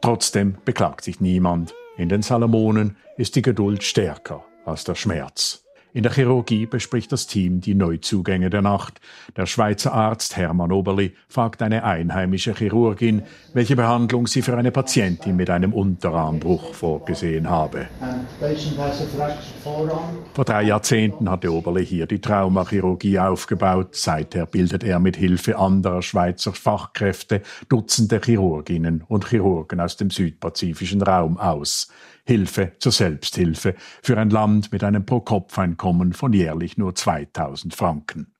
Trotzdem 0.00 0.56
beklagt 0.64 1.04
sich 1.04 1.20
niemand. 1.20 1.74
In 1.98 2.08
den 2.08 2.22
Salomonen 2.22 2.96
ist 3.18 3.36
die 3.36 3.42
Geduld 3.42 3.82
stärker 3.82 4.42
als 4.64 4.84
der 4.84 4.94
Schmerz. 4.94 5.62
In 5.92 6.04
der 6.04 6.12
Chirurgie 6.12 6.66
bespricht 6.66 7.10
das 7.10 7.26
Team 7.26 7.60
die 7.60 7.74
Neuzugänge 7.74 8.48
der 8.48 8.62
Nacht. 8.62 9.00
Der 9.36 9.46
Schweizer 9.46 9.92
Arzt 9.92 10.36
Hermann 10.36 10.70
Oberli 10.70 11.16
fragt 11.28 11.62
eine 11.62 11.82
einheimische 11.82 12.54
Chirurgin, 12.54 13.22
welche 13.54 13.74
Behandlung 13.74 14.28
sie 14.28 14.42
für 14.42 14.56
eine 14.56 14.70
Patientin 14.70 15.34
mit 15.34 15.50
einem 15.50 15.72
Unterarmbruch 15.72 16.74
vorgesehen 16.74 17.50
habe. 17.50 17.88
Vor 20.34 20.44
drei 20.44 20.62
Jahrzehnten 20.62 21.28
hatte 21.28 21.52
Oberle 21.52 21.80
hier 21.80 22.06
die 22.06 22.20
Traumachirurgie 22.20 23.18
aufgebaut. 23.18 23.96
Seither 23.96 24.46
bildet 24.46 24.84
er 24.84 25.00
mit 25.00 25.16
Hilfe 25.16 25.58
anderer 25.58 26.02
Schweizer 26.02 26.52
Fachkräfte 26.52 27.42
Dutzende 27.68 28.20
Chirurginnen 28.24 29.02
und 29.08 29.28
Chirurgen 29.28 29.80
aus 29.80 29.96
dem 29.96 30.10
südpazifischen 30.10 31.02
Raum 31.02 31.36
aus. 31.36 31.88
Hilfe 32.24 32.72
zur 32.78 32.92
Selbsthilfe 32.92 33.74
für 34.02 34.18
ein 34.18 34.30
Land 34.30 34.72
mit 34.72 34.84
einem 34.84 35.06
Pro-Kopf-Einkommen 35.06 36.12
von 36.12 36.32
jährlich 36.32 36.78
nur 36.78 36.94
2000 36.94 37.74
Franken. 37.74 38.34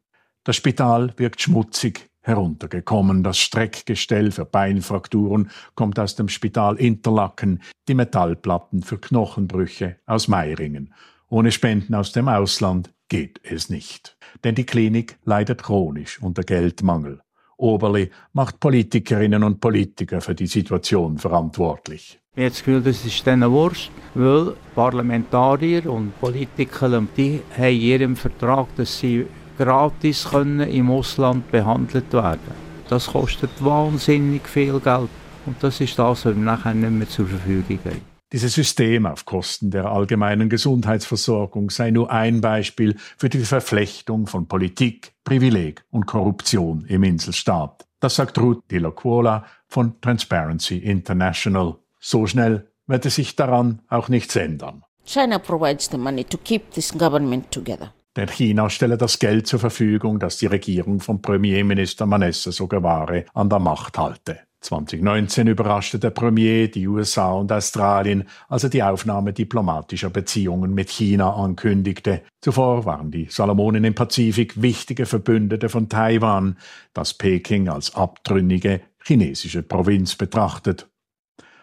Das 0.45 0.57
Spital 0.57 1.13
wirkt 1.17 1.43
schmutzig, 1.43 2.11
heruntergekommen. 2.23 3.23
Das 3.23 3.39
Streckgestell 3.39 4.31
für 4.31 4.45
Beinfrakturen 4.45 5.51
kommt 5.75 5.99
aus 5.99 6.17
dem 6.17 6.29
Spital 6.29 6.77
Interlaken, 6.77 7.63
die 7.89 7.95
Metallplatten 7.95 8.83
für 8.83 8.99
Knochenbrüche 8.99 9.97
aus 10.07 10.29
Meiringen. 10.29 10.95
Ohne 11.29 11.53
Spenden 11.53 11.95
aus 11.95 12.13
dem 12.13 12.29
Ausland 12.29 12.93
geht 13.09 13.41
es 13.43 13.71
nicht. 13.71 14.17
Denn 14.45 14.55
die 14.55 14.67
Klinik 14.67 15.19
leidet 15.25 15.63
chronisch 15.63 16.21
unter 16.21 16.43
Geldmangel. 16.43 17.21
Oberli 17.57 18.11
macht 18.33 18.59
Politikerinnen 18.59 19.45
und 19.45 19.61
Politiker 19.61 20.21
für 20.21 20.35
die 20.35 20.47
Situation 20.47 21.19
verantwortlich. 21.19 22.21
Ich 22.41 22.45
habe 22.47 22.53
das 22.53 22.65
Gefühl, 22.65 22.81
das 22.81 23.05
ist 23.05 23.27
denen 23.27 23.51
Wurst, 23.51 23.91
weil 24.15 24.55
Parlamentarier 24.75 25.85
und 25.93 26.19
Politiker, 26.19 27.03
die 27.15 27.43
haben 27.55 27.65
in 27.67 27.81
ihrem 27.83 28.17
Vertrag, 28.17 28.75
dass 28.77 28.99
sie 28.99 29.27
gratis 29.59 30.27
können 30.31 30.67
im 30.67 30.91
Ausland 30.91 31.51
behandelt 31.51 32.11
werden. 32.15 32.41
Das 32.89 33.09
kostet 33.09 33.51
wahnsinnig 33.63 34.49
viel 34.49 34.81
Geld 34.81 35.11
und 35.45 35.57
das 35.61 35.83
ist 35.83 35.99
das, 35.99 36.25
was 36.25 36.35
nachher 36.35 36.73
nicht 36.73 36.91
mehr 36.91 37.09
zur 37.11 37.27
Verfügung 37.27 37.79
haben. 37.85 38.01
Dieses 38.33 38.55
System 38.55 39.05
auf 39.05 39.27
Kosten 39.27 39.71
der 39.71 39.85
allgemeinen 39.85 40.49
Gesundheitsversorgung 40.49 41.69
sei 41.69 41.91
nur 41.91 42.11
ein 42.11 42.41
Beispiel 42.41 42.97
für 43.19 43.29
die 43.29 43.41
Verflechtung 43.41 44.27
von 44.27 44.49
Politik, 44.49 45.13
Privileg 45.25 45.85
und 45.91 46.07
Korruption 46.07 46.87
im 46.89 47.03
Inselstaat. 47.03 47.87
Das 48.01 48.17
sagt 48.17 48.39
Ruth 48.39 48.63
de 48.71 48.79
la 48.79 48.93
Cuola 48.93 49.45
von 49.69 50.01
Transparency 50.01 50.79
International. 50.79 51.77
So 52.01 52.27
schnell 52.27 52.67
wird 52.87 53.07
es 53.07 53.15
sich 53.15 53.37
daran 53.37 53.83
auch 53.89 54.09
nichts 54.09 54.35
ändern. 54.37 54.83
China 55.05 55.39
provides 55.39 55.89
the 55.91 55.99
money 55.99 56.25
to 56.25 56.39
keep 56.39 56.73
this 56.73 56.93
government 56.97 57.51
together. 57.51 57.93
Denn 58.17 58.29
China 58.29 58.69
stelle 58.69 58.99
das 58.99 59.19
Geld 59.19 59.47
zur 59.47 59.61
Verfügung, 59.61 60.19
das 60.19 60.39
die 60.39 60.47
Regierung 60.47 61.01
von 61.01 61.23
Premierminister 61.23 62.07
Manessa 62.07 62.51
Sogavare 62.51 63.27
an 63.35 63.49
der 63.49 63.61
Macht 63.61 63.99
halte. 63.99 64.41
2019 64.61 65.47
überraschte 65.47 65.99
der 65.99 66.11
Premier 66.11 66.69
die 66.69 66.87
USA 66.87 67.33
und 67.33 67.51
Australien, 67.51 68.29
als 68.49 68.65
er 68.65 68.71
die 68.71 68.83
Aufnahme 68.83 69.33
diplomatischer 69.33 70.11
Beziehungen 70.11 70.75
mit 70.75 70.91
China 70.91 71.35
ankündigte. 71.35 72.23
Zuvor 72.43 72.85
waren 72.85 73.11
die 73.11 73.27
Salomonen 73.31 73.85
im 73.85 73.95
Pazifik 73.95 74.61
wichtige 74.61 75.07
Verbündete 75.07 75.71
von 75.71 75.89
Taiwan, 75.89 76.59
das 76.93 77.15
Peking 77.15 77.69
als 77.69 77.95
abtrünnige 77.95 78.83
chinesische 79.03 79.63
Provinz 79.63 80.15
betrachtet. 80.15 80.90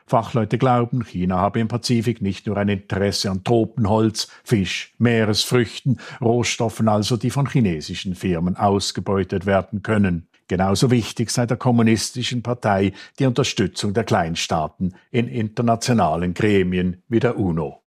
Fachleute 0.07 0.57
glauben, 0.57 1.03
China 1.03 1.35
habe 1.37 1.59
im 1.59 1.67
Pazifik 1.67 2.21
nicht 2.21 2.47
nur 2.47 2.55
ein 2.55 2.69
Interesse 2.69 3.29
an 3.29 3.43
Tropenholz, 3.43 4.29
Fisch, 4.45 4.93
Meeresfrüchten, 4.97 5.99
Rohstoffen 6.21 6.87
also, 6.87 7.17
die 7.17 7.29
von 7.29 7.45
chinesischen 7.45 8.15
Firmen 8.15 8.55
ausgebeutet 8.55 9.45
werden 9.45 9.83
können. 9.83 10.29
Genauso 10.47 10.91
wichtig 10.91 11.29
sei 11.29 11.45
der 11.45 11.57
kommunistischen 11.57 12.41
Partei 12.41 12.93
die 13.19 13.25
Unterstützung 13.25 13.93
der 13.93 14.05
Kleinstaaten 14.05 14.95
in 15.11 15.27
internationalen 15.27 16.33
Gremien 16.33 17.03
wie 17.09 17.19
der 17.19 17.37
UNO. 17.37 17.83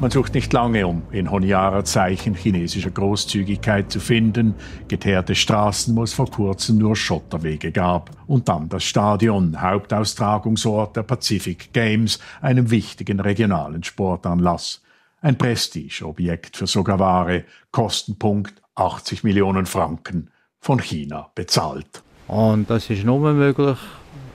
Man 0.00 0.12
sucht 0.12 0.34
nicht 0.34 0.52
lange, 0.52 0.86
um 0.86 1.02
in 1.10 1.28
Honiara 1.28 1.84
Zeichen 1.84 2.36
chinesischer 2.36 2.92
Großzügigkeit 2.92 3.90
zu 3.90 3.98
finden. 3.98 4.54
Geteerte 4.86 5.34
Straßen, 5.34 5.96
wo 5.96 6.04
es 6.04 6.14
vor 6.14 6.30
kurzem 6.30 6.78
nur 6.78 6.94
Schotterwege 6.94 7.72
gab. 7.72 8.10
Und 8.28 8.48
dann 8.48 8.68
das 8.68 8.84
Stadion, 8.84 9.60
Hauptaustragungsort 9.60 10.94
der 10.94 11.02
Pacific 11.02 11.72
Games, 11.72 12.20
einem 12.40 12.70
wichtigen 12.70 13.18
regionalen 13.18 13.82
Sportanlass. 13.82 14.82
Ein 15.20 15.36
Prestigeobjekt 15.36 16.56
für 16.56 16.68
Sogaware, 16.68 17.44
Kostenpunkt 17.72 18.62
80 18.76 19.24
Millionen 19.24 19.66
Franken, 19.66 20.30
von 20.60 20.78
China 20.78 21.28
bezahlt. 21.34 22.04
Und 22.28 22.70
das 22.70 22.88
ist 22.88 23.04
nur 23.04 23.32
möglich, 23.32 23.78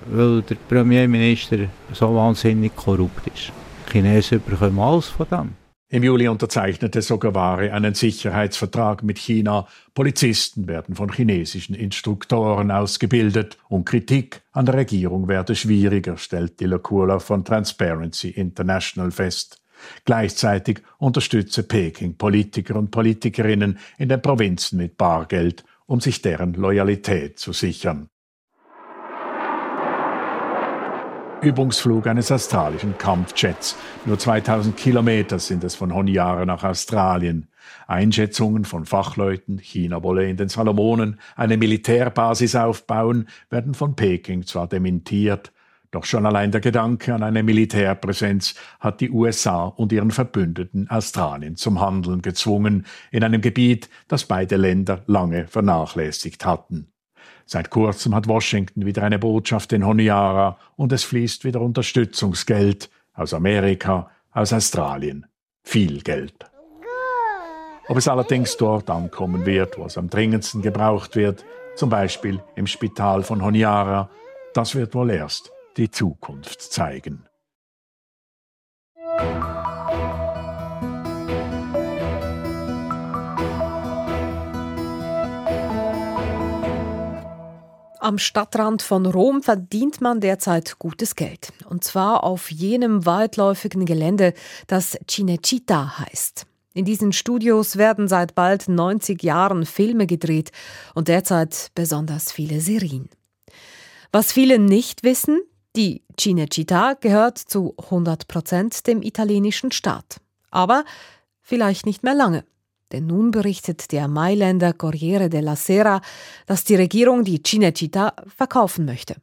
weil 0.08 0.42
der 0.42 0.56
Premierminister 0.56 1.70
so 1.94 2.14
wahnsinnig 2.14 2.76
korrupt 2.76 3.28
ist. 3.28 3.54
Chinesen 3.94 4.42
bekommen 4.44 4.80
alles 4.80 5.10
von 5.10 5.28
dem. 5.30 5.50
Im 5.90 6.02
Juli 6.02 6.28
unterzeichnete 6.28 7.04
Sogaware 7.04 7.72
einen 7.72 7.94
Sicherheitsvertrag 7.94 9.04
mit 9.04 9.20
China. 9.20 9.68
Polizisten 9.94 10.68
werden 10.68 10.96
von 10.96 11.12
chinesischen 11.12 11.76
Instruktoren 11.76 12.72
ausgebildet 12.72 13.60
und 13.70 13.86
Kritik 13.86 14.42
an 14.52 14.66
der 14.66 14.74
Regierung 14.74 15.28
werde 15.28 15.56
schwieriger, 15.56 16.18
stellt 16.18 16.60
Dilakula 16.60 17.20
von 17.20 17.46
Transparency 17.46 18.30
International 18.30 19.12
fest. 19.12 19.62
Gleichzeitig 20.06 20.82
unterstütze 20.98 21.62
Peking 21.62 22.18
Politiker 22.18 22.78
und 22.78 22.90
Politikerinnen 22.90 23.78
in 24.00 24.10
den 24.10 24.24
Provinzen 24.24 24.80
mit 24.80 24.98
Bargeld, 24.98 25.64
um 25.86 26.02
sich 26.02 26.24
deren 26.24 26.56
Loyalität 26.56 27.38
zu 27.38 27.54
sichern. 27.54 28.10
Übungsflug 31.44 32.08
eines 32.08 32.32
australischen 32.32 32.98
Kampfjets. 32.98 33.76
Nur 34.06 34.18
2000 34.18 34.78
Kilometer 34.78 35.40
sind 35.40 35.64
es 35.64 35.76
von 35.76 35.94
Honiara 35.94 36.46
nach 36.46 36.64
Australien. 36.64 37.48
Einschätzungen 37.88 38.66
von 38.66 38.86
Fachleuten, 38.86 39.60
China 39.60 40.04
wolle 40.04 40.30
in 40.30 40.38
den 40.38 40.50
Salomonen 40.50 41.20
eine 41.36 41.58
Militärbasis 41.58 42.56
aufbauen, 42.56 43.28
werden 43.50 43.74
von 43.74 43.96
Peking 43.96 44.46
zwar 44.46 44.68
dementiert, 44.68 45.52
doch 45.94 46.06
schon 46.06 46.26
allein 46.26 46.52
der 46.52 46.62
Gedanke 46.62 47.14
an 47.14 47.22
eine 47.22 47.44
Militärpräsenz 47.44 48.56
hat 48.80 49.00
die 49.00 49.12
USA 49.12 49.66
und 49.66 49.92
ihren 49.92 50.10
Verbündeten 50.10 50.90
Australien 50.90 51.56
zum 51.56 51.80
Handeln 51.82 52.24
gezwungen, 52.24 52.88
in 53.12 53.24
einem 53.24 53.42
Gebiet, 53.42 53.90
das 54.08 54.26
beide 54.26 54.56
Länder 54.56 55.04
lange 55.06 55.48
vernachlässigt 55.48 56.46
hatten. 56.46 56.93
Seit 57.46 57.70
kurzem 57.70 58.16
hat 58.16 58.28
Washington 58.28 58.86
wieder 58.86 59.04
eine 59.04 59.20
Botschaft 59.20 59.74
in 59.74 59.86
Honiara 59.86 60.58
und 60.76 60.92
es 60.92 61.04
fließt 61.04 61.44
wieder 61.44 61.62
Unterstützungsgeld 61.62 62.90
aus 63.14 63.34
Amerika, 63.34 64.10
aus 64.32 64.54
Australien. 64.54 65.26
Viel 65.64 66.02
Geld. 66.02 66.34
Ob 67.88 67.98
es 67.98 68.08
allerdings 68.08 68.56
dort 68.58 68.90
ankommen 68.90 69.46
wird, 69.46 69.78
wo 69.78 69.86
es 69.86 69.98
am 69.98 70.10
dringendsten 70.10 70.62
gebraucht 70.62 71.16
wird, 71.16 71.44
zum 71.76 71.90
Beispiel 71.90 72.42
im 72.56 72.68
Spital 72.68 73.24
von 73.24 73.44
Honiara, 73.44 74.10
das 74.54 74.76
wird 74.76 74.96
wohl 74.96 75.12
erst 75.12 75.52
die 75.76 75.92
Zukunft 75.92 76.62
zeigen. 76.62 77.28
Am 88.04 88.18
Stadtrand 88.18 88.82
von 88.82 89.06
Rom 89.06 89.42
verdient 89.42 90.02
man 90.02 90.20
derzeit 90.20 90.78
gutes 90.78 91.16
Geld. 91.16 91.54
Und 91.70 91.86
zwar 91.86 92.26
auf 92.26 92.52
jenem 92.52 93.06
weitläufigen 93.06 93.86
Gelände, 93.86 94.34
das 94.68 95.00
Cinecittà 95.08 96.00
heißt. 96.00 96.46
In 96.74 96.84
diesen 96.84 97.14
Studios 97.14 97.78
werden 97.78 98.10
seit 98.10 98.36
bald 98.36 98.68
90 98.68 99.24
Jahren 99.24 99.66
Filme 99.66 100.06
gedreht 100.06 100.52
und 100.94 101.08
derzeit 101.08 101.72
besonders 101.76 102.30
viele 102.30 102.60
Serien. 102.60 103.08
Was 104.12 104.34
viele 104.34 104.60
nicht 104.60 105.04
wissen, 105.04 105.40
die 105.78 106.04
Cinecittà 106.20 107.00
gehört 107.00 107.38
zu 107.38 107.74
100 107.86 108.28
Prozent 108.28 108.86
dem 108.86 109.02
italienischen 109.02 109.72
Staat. 109.72 110.18
Aber 110.52 110.84
vielleicht 111.42 111.86
nicht 111.86 112.04
mehr 112.04 112.16
lange. 112.16 112.44
Denn 112.94 113.08
nun 113.08 113.32
berichtet 113.32 113.92
der 113.92 114.08
Mailänder 114.08 114.72
Corriere 114.74 115.28
della 115.28 115.56
Sera, 115.56 116.00
dass 116.46 116.64
die 116.64 116.76
Regierung 116.76 117.24
die 117.24 117.40
Cinecittà 117.40 118.14
verkaufen 118.28 118.86
möchte. 118.86 119.16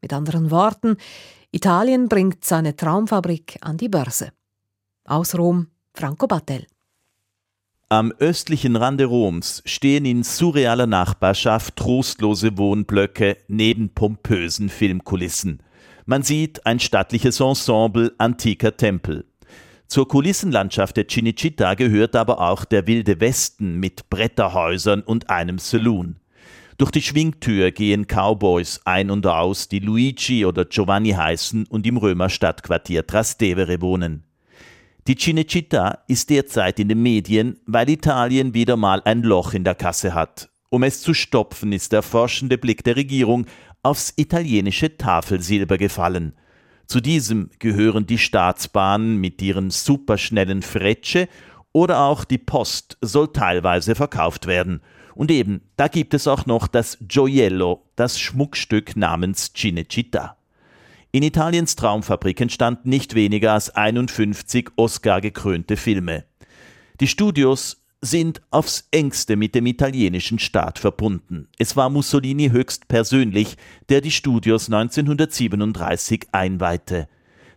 Mit 0.00 0.12
anderen 0.14 0.50
Worten, 0.50 0.96
Italien 1.52 2.08
bringt 2.08 2.44
seine 2.44 2.74
Traumfabrik 2.74 3.58
an 3.60 3.76
die 3.76 3.90
Börse. 3.90 4.30
Aus 5.04 5.36
Rom, 5.36 5.68
Franco 5.94 6.26
Battel. 6.26 6.66
Am 7.90 8.12
östlichen 8.18 8.76
Rande 8.76 9.06
Roms 9.06 9.62
stehen 9.64 10.04
in 10.04 10.22
surrealer 10.22 10.86
Nachbarschaft 10.86 11.76
trostlose 11.76 12.56
Wohnblöcke 12.56 13.38
neben 13.48 13.94
pompösen 13.94 14.68
Filmkulissen. 14.68 15.62
Man 16.04 16.22
sieht 16.22 16.64
ein 16.66 16.80
stattliches 16.80 17.40
Ensemble 17.40 18.14
antiker 18.18 18.76
Tempel. 18.76 19.27
Zur 19.88 20.06
Kulissenlandschaft 20.06 20.98
der 20.98 21.08
Cinecittà 21.08 21.74
gehört 21.74 22.14
aber 22.14 22.40
auch 22.40 22.66
der 22.66 22.86
wilde 22.86 23.20
Westen 23.20 23.80
mit 23.80 24.10
Bretterhäusern 24.10 25.00
und 25.00 25.30
einem 25.30 25.58
Saloon. 25.58 26.16
Durch 26.76 26.90
die 26.90 27.00
Schwingtür 27.00 27.70
gehen 27.70 28.06
Cowboys 28.06 28.82
ein 28.84 29.10
und 29.10 29.26
aus, 29.26 29.66
die 29.68 29.78
Luigi 29.78 30.44
oder 30.44 30.66
Giovanni 30.66 31.12
heißen 31.12 31.66
und 31.68 31.86
im 31.86 31.96
Römer 31.96 32.28
Stadtquartier 32.28 33.06
Trastevere 33.06 33.80
wohnen. 33.80 34.24
Die 35.06 35.16
Cinecittà 35.16 36.00
ist 36.06 36.28
derzeit 36.28 36.78
in 36.78 36.90
den 36.90 37.02
Medien, 37.02 37.58
weil 37.64 37.88
Italien 37.88 38.52
wieder 38.52 38.76
mal 38.76 39.00
ein 39.06 39.22
Loch 39.22 39.54
in 39.54 39.64
der 39.64 39.74
Kasse 39.74 40.12
hat. 40.12 40.50
Um 40.68 40.82
es 40.82 41.00
zu 41.00 41.14
stopfen, 41.14 41.72
ist 41.72 41.92
der 41.92 42.02
forschende 42.02 42.58
Blick 42.58 42.84
der 42.84 42.96
Regierung 42.96 43.46
aufs 43.82 44.12
italienische 44.16 44.98
Tafelsilber 44.98 45.78
gefallen. 45.78 46.34
Zu 46.88 47.02
diesem 47.02 47.50
gehören 47.58 48.06
die 48.06 48.16
Staatsbahnen 48.16 49.18
mit 49.18 49.42
ihren 49.42 49.68
superschnellen 49.70 50.62
Frecce 50.62 51.28
oder 51.72 52.00
auch 52.00 52.24
die 52.24 52.38
Post 52.38 52.96
soll 53.02 53.30
teilweise 53.30 53.94
verkauft 53.94 54.46
werden. 54.46 54.80
Und 55.14 55.30
eben, 55.30 55.60
da 55.76 55.88
gibt 55.88 56.14
es 56.14 56.26
auch 56.26 56.46
noch 56.46 56.66
das 56.66 56.96
Gioiello, 57.06 57.84
das 57.94 58.18
Schmuckstück 58.18 58.96
namens 58.96 59.52
Cinecittà. 59.54 60.36
In 61.10 61.22
Italiens 61.22 61.76
Traumfabrik 61.76 62.40
entstanden 62.40 62.88
nicht 62.88 63.14
weniger 63.14 63.52
als 63.52 63.68
51 63.68 64.70
Oscar-gekrönte 64.76 65.76
Filme. 65.76 66.24
Die 67.00 67.08
Studios 67.08 67.84
sind 68.00 68.40
aufs 68.50 68.86
engste 68.90 69.36
mit 69.36 69.54
dem 69.54 69.66
italienischen 69.66 70.38
Staat 70.38 70.78
verbunden. 70.78 71.48
Es 71.58 71.76
war 71.76 71.90
Mussolini 71.90 72.50
höchst 72.50 72.88
persönlich, 72.88 73.56
der 73.88 74.00
die 74.00 74.10
Studios 74.10 74.66
1937 74.66 76.28
einweihte. 76.32 77.08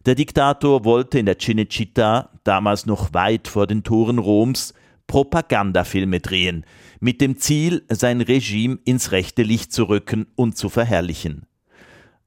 Der 0.06 0.16
Diktator 0.16 0.84
wollte 0.84 1.20
in 1.20 1.28
der 1.28 1.38
Cinecittà, 1.38 2.30
damals 2.44 2.88
noch 2.88 3.14
weit 3.14 3.48
vor 3.48 3.68
den 3.68 3.84
Toren 3.84 4.18
Roms, 4.18 4.74
Propagandafilme 5.06 6.22
drehen, 6.22 6.66
mit 7.00 7.22
dem 7.22 7.38
Ziel, 7.38 7.84
sein 7.89 8.22
Regime 8.22 8.80
ins 8.84 9.12
rechte 9.12 9.44
Licht 9.44 9.72
zu 9.72 9.84
rücken 9.89 10.26
und 10.36 10.58
zu 10.58 10.70
verherrlichen. 10.70 11.46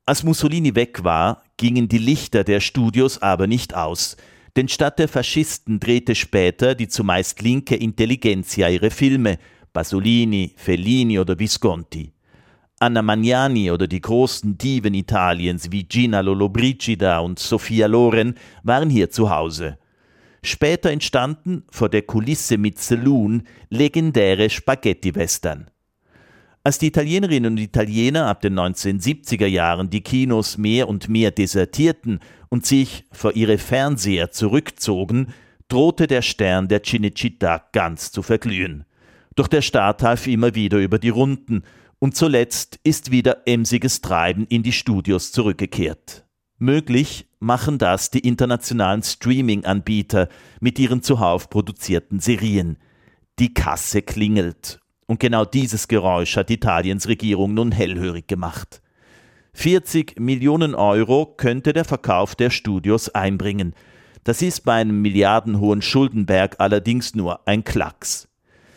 Als 0.06 0.22
Mussolini 0.22 0.74
weg 0.74 1.02
war, 1.02 1.42
gingen 1.56 1.88
die 1.88 1.98
Lichter 1.98 2.44
der 2.44 2.60
Studios 2.60 3.22
aber 3.22 3.46
nicht 3.46 3.74
aus, 3.74 4.16
denn 4.56 4.68
statt 4.68 4.98
der 4.98 5.08
Faschisten 5.08 5.80
drehte 5.80 6.14
später 6.14 6.74
die 6.74 6.88
zumeist 6.88 7.42
linke 7.42 7.74
Intelligenzia 7.74 8.68
ihre 8.68 8.90
Filme, 8.90 9.38
Pasolini, 9.72 10.52
Fellini 10.56 11.18
oder 11.18 11.38
Visconti. 11.38 12.12
Anna 12.78 13.02
Magnani 13.02 13.70
oder 13.70 13.86
die 13.86 14.00
großen 14.00 14.58
Diven 14.58 14.94
Italiens 14.94 15.70
wie 15.72 15.84
Gina 15.84 16.20
Lollobrigida 16.20 17.18
und 17.18 17.38
Sofia 17.38 17.86
Loren 17.86 18.34
waren 18.62 18.90
hier 18.90 19.10
zu 19.10 19.30
Hause. 19.30 19.78
Später 20.42 20.90
entstanden 20.90 21.64
vor 21.70 21.88
der 21.88 22.02
Kulisse 22.02 22.58
mit 22.58 22.78
Saloon 22.78 23.44
legendäre 23.70 24.50
Spaghetti-Western. 24.50 25.70
Als 26.66 26.78
die 26.78 26.86
Italienerinnen 26.86 27.52
und 27.52 27.58
Italiener 27.58 28.24
ab 28.26 28.40
den 28.40 28.58
1970er 28.58 29.44
Jahren 29.44 29.90
die 29.90 30.00
Kinos 30.00 30.56
mehr 30.56 30.88
und 30.88 31.10
mehr 31.10 31.30
desertierten 31.30 32.20
und 32.48 32.64
sich 32.64 33.04
vor 33.12 33.36
ihre 33.36 33.58
Fernseher 33.58 34.30
zurückzogen, 34.30 35.34
drohte 35.68 36.06
der 36.06 36.22
Stern 36.22 36.68
der 36.68 36.82
Cinecittà 36.82 37.60
ganz 37.72 38.12
zu 38.12 38.22
verglühen. 38.22 38.86
Doch 39.34 39.46
der 39.46 39.60
Staat 39.60 40.02
half 40.02 40.26
immer 40.26 40.54
wieder 40.54 40.78
über 40.78 40.98
die 40.98 41.10
Runden 41.10 41.64
und 41.98 42.16
zuletzt 42.16 42.80
ist 42.82 43.10
wieder 43.10 43.46
emsiges 43.46 44.00
Treiben 44.00 44.46
in 44.46 44.62
die 44.62 44.72
Studios 44.72 45.32
zurückgekehrt. 45.32 46.24
Möglich 46.56 47.26
machen 47.40 47.76
das 47.76 48.10
die 48.10 48.20
internationalen 48.20 49.02
Streaming-Anbieter 49.02 50.30
mit 50.60 50.78
ihren 50.78 51.02
zuhauf 51.02 51.50
produzierten 51.50 52.20
Serien. 52.20 52.78
Die 53.38 53.52
Kasse 53.52 54.00
klingelt 54.00 54.80
und 55.06 55.20
genau 55.20 55.44
dieses 55.44 55.88
Geräusch 55.88 56.36
hat 56.36 56.50
Italiens 56.50 57.08
Regierung 57.08 57.54
nun 57.54 57.72
hellhörig 57.72 58.26
gemacht. 58.26 58.80
40 59.54 60.18
Millionen 60.18 60.74
Euro 60.74 61.26
könnte 61.26 61.72
der 61.72 61.84
Verkauf 61.84 62.34
der 62.34 62.50
Studios 62.50 63.08
einbringen. 63.10 63.74
Das 64.24 64.42
ist 64.42 64.64
bei 64.64 64.74
einem 64.74 65.00
milliardenhohen 65.02 65.82
Schuldenberg 65.82 66.56
allerdings 66.58 67.14
nur 67.14 67.46
ein 67.46 67.62
Klacks. 67.62 68.28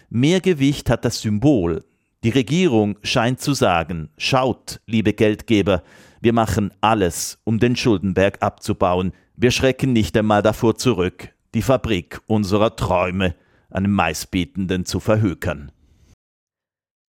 Mehr 0.10 0.40
Gewicht 0.40 0.90
hat 0.90 1.04
das 1.04 1.22
Symbol. 1.22 1.84
Die 2.24 2.30
Regierung 2.30 2.98
scheint 3.04 3.42
zu 3.42 3.54
sagen, 3.54 4.10
schaut, 4.18 4.82
liebe 4.86 5.14
Geldgeber, 5.14 5.84
wir 6.22 6.34
machen 6.34 6.72
alles, 6.82 7.40
um 7.44 7.60
den 7.60 7.76
Schuldenberg 7.76 8.42
abzubauen. 8.42 9.14
Wir 9.36 9.52
schrecken 9.52 9.94
nicht 9.94 10.18
einmal 10.18 10.42
davor 10.42 10.76
zurück, 10.76 11.30
die 11.54 11.62
Fabrik 11.62 12.22
unserer 12.28 12.76
Träume 12.76 13.36
einem 13.70 13.92
Maisbietenden 13.92 14.86
zu 14.86 15.00
verhökern. 15.00 15.72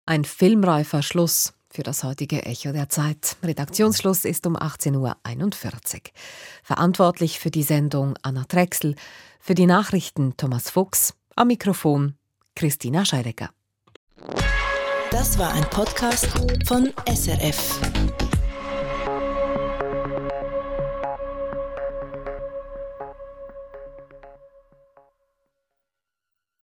Ein 0.06 0.24
filmreifer 0.24 1.02
Schluss 1.02 1.54
für 1.70 1.82
das 1.82 2.04
heutige 2.04 2.44
Echo 2.44 2.72
der 2.72 2.90
Zeit. 2.90 3.36
Redaktionsschluss 3.42 4.26
ist 4.26 4.46
um 4.46 4.56
18.41 4.56 5.94
Uhr. 5.94 6.00
Verantwortlich 6.62 7.40
für 7.40 7.50
die 7.50 7.62
Sendung 7.62 8.14
Anna 8.22 8.44
Drechsel, 8.46 8.96
für 9.40 9.54
die 9.54 9.66
Nachrichten 9.66 10.36
Thomas 10.36 10.70
Fuchs, 10.70 11.14
am 11.36 11.48
Mikrofon 11.48 12.16
Christina 12.54 13.04
Scheidecker. 13.04 13.50
Das 15.10 15.38
war 15.38 15.52
ein 15.54 15.64
Podcast 15.70 16.28
von 16.66 16.92
SRF. 17.06 17.80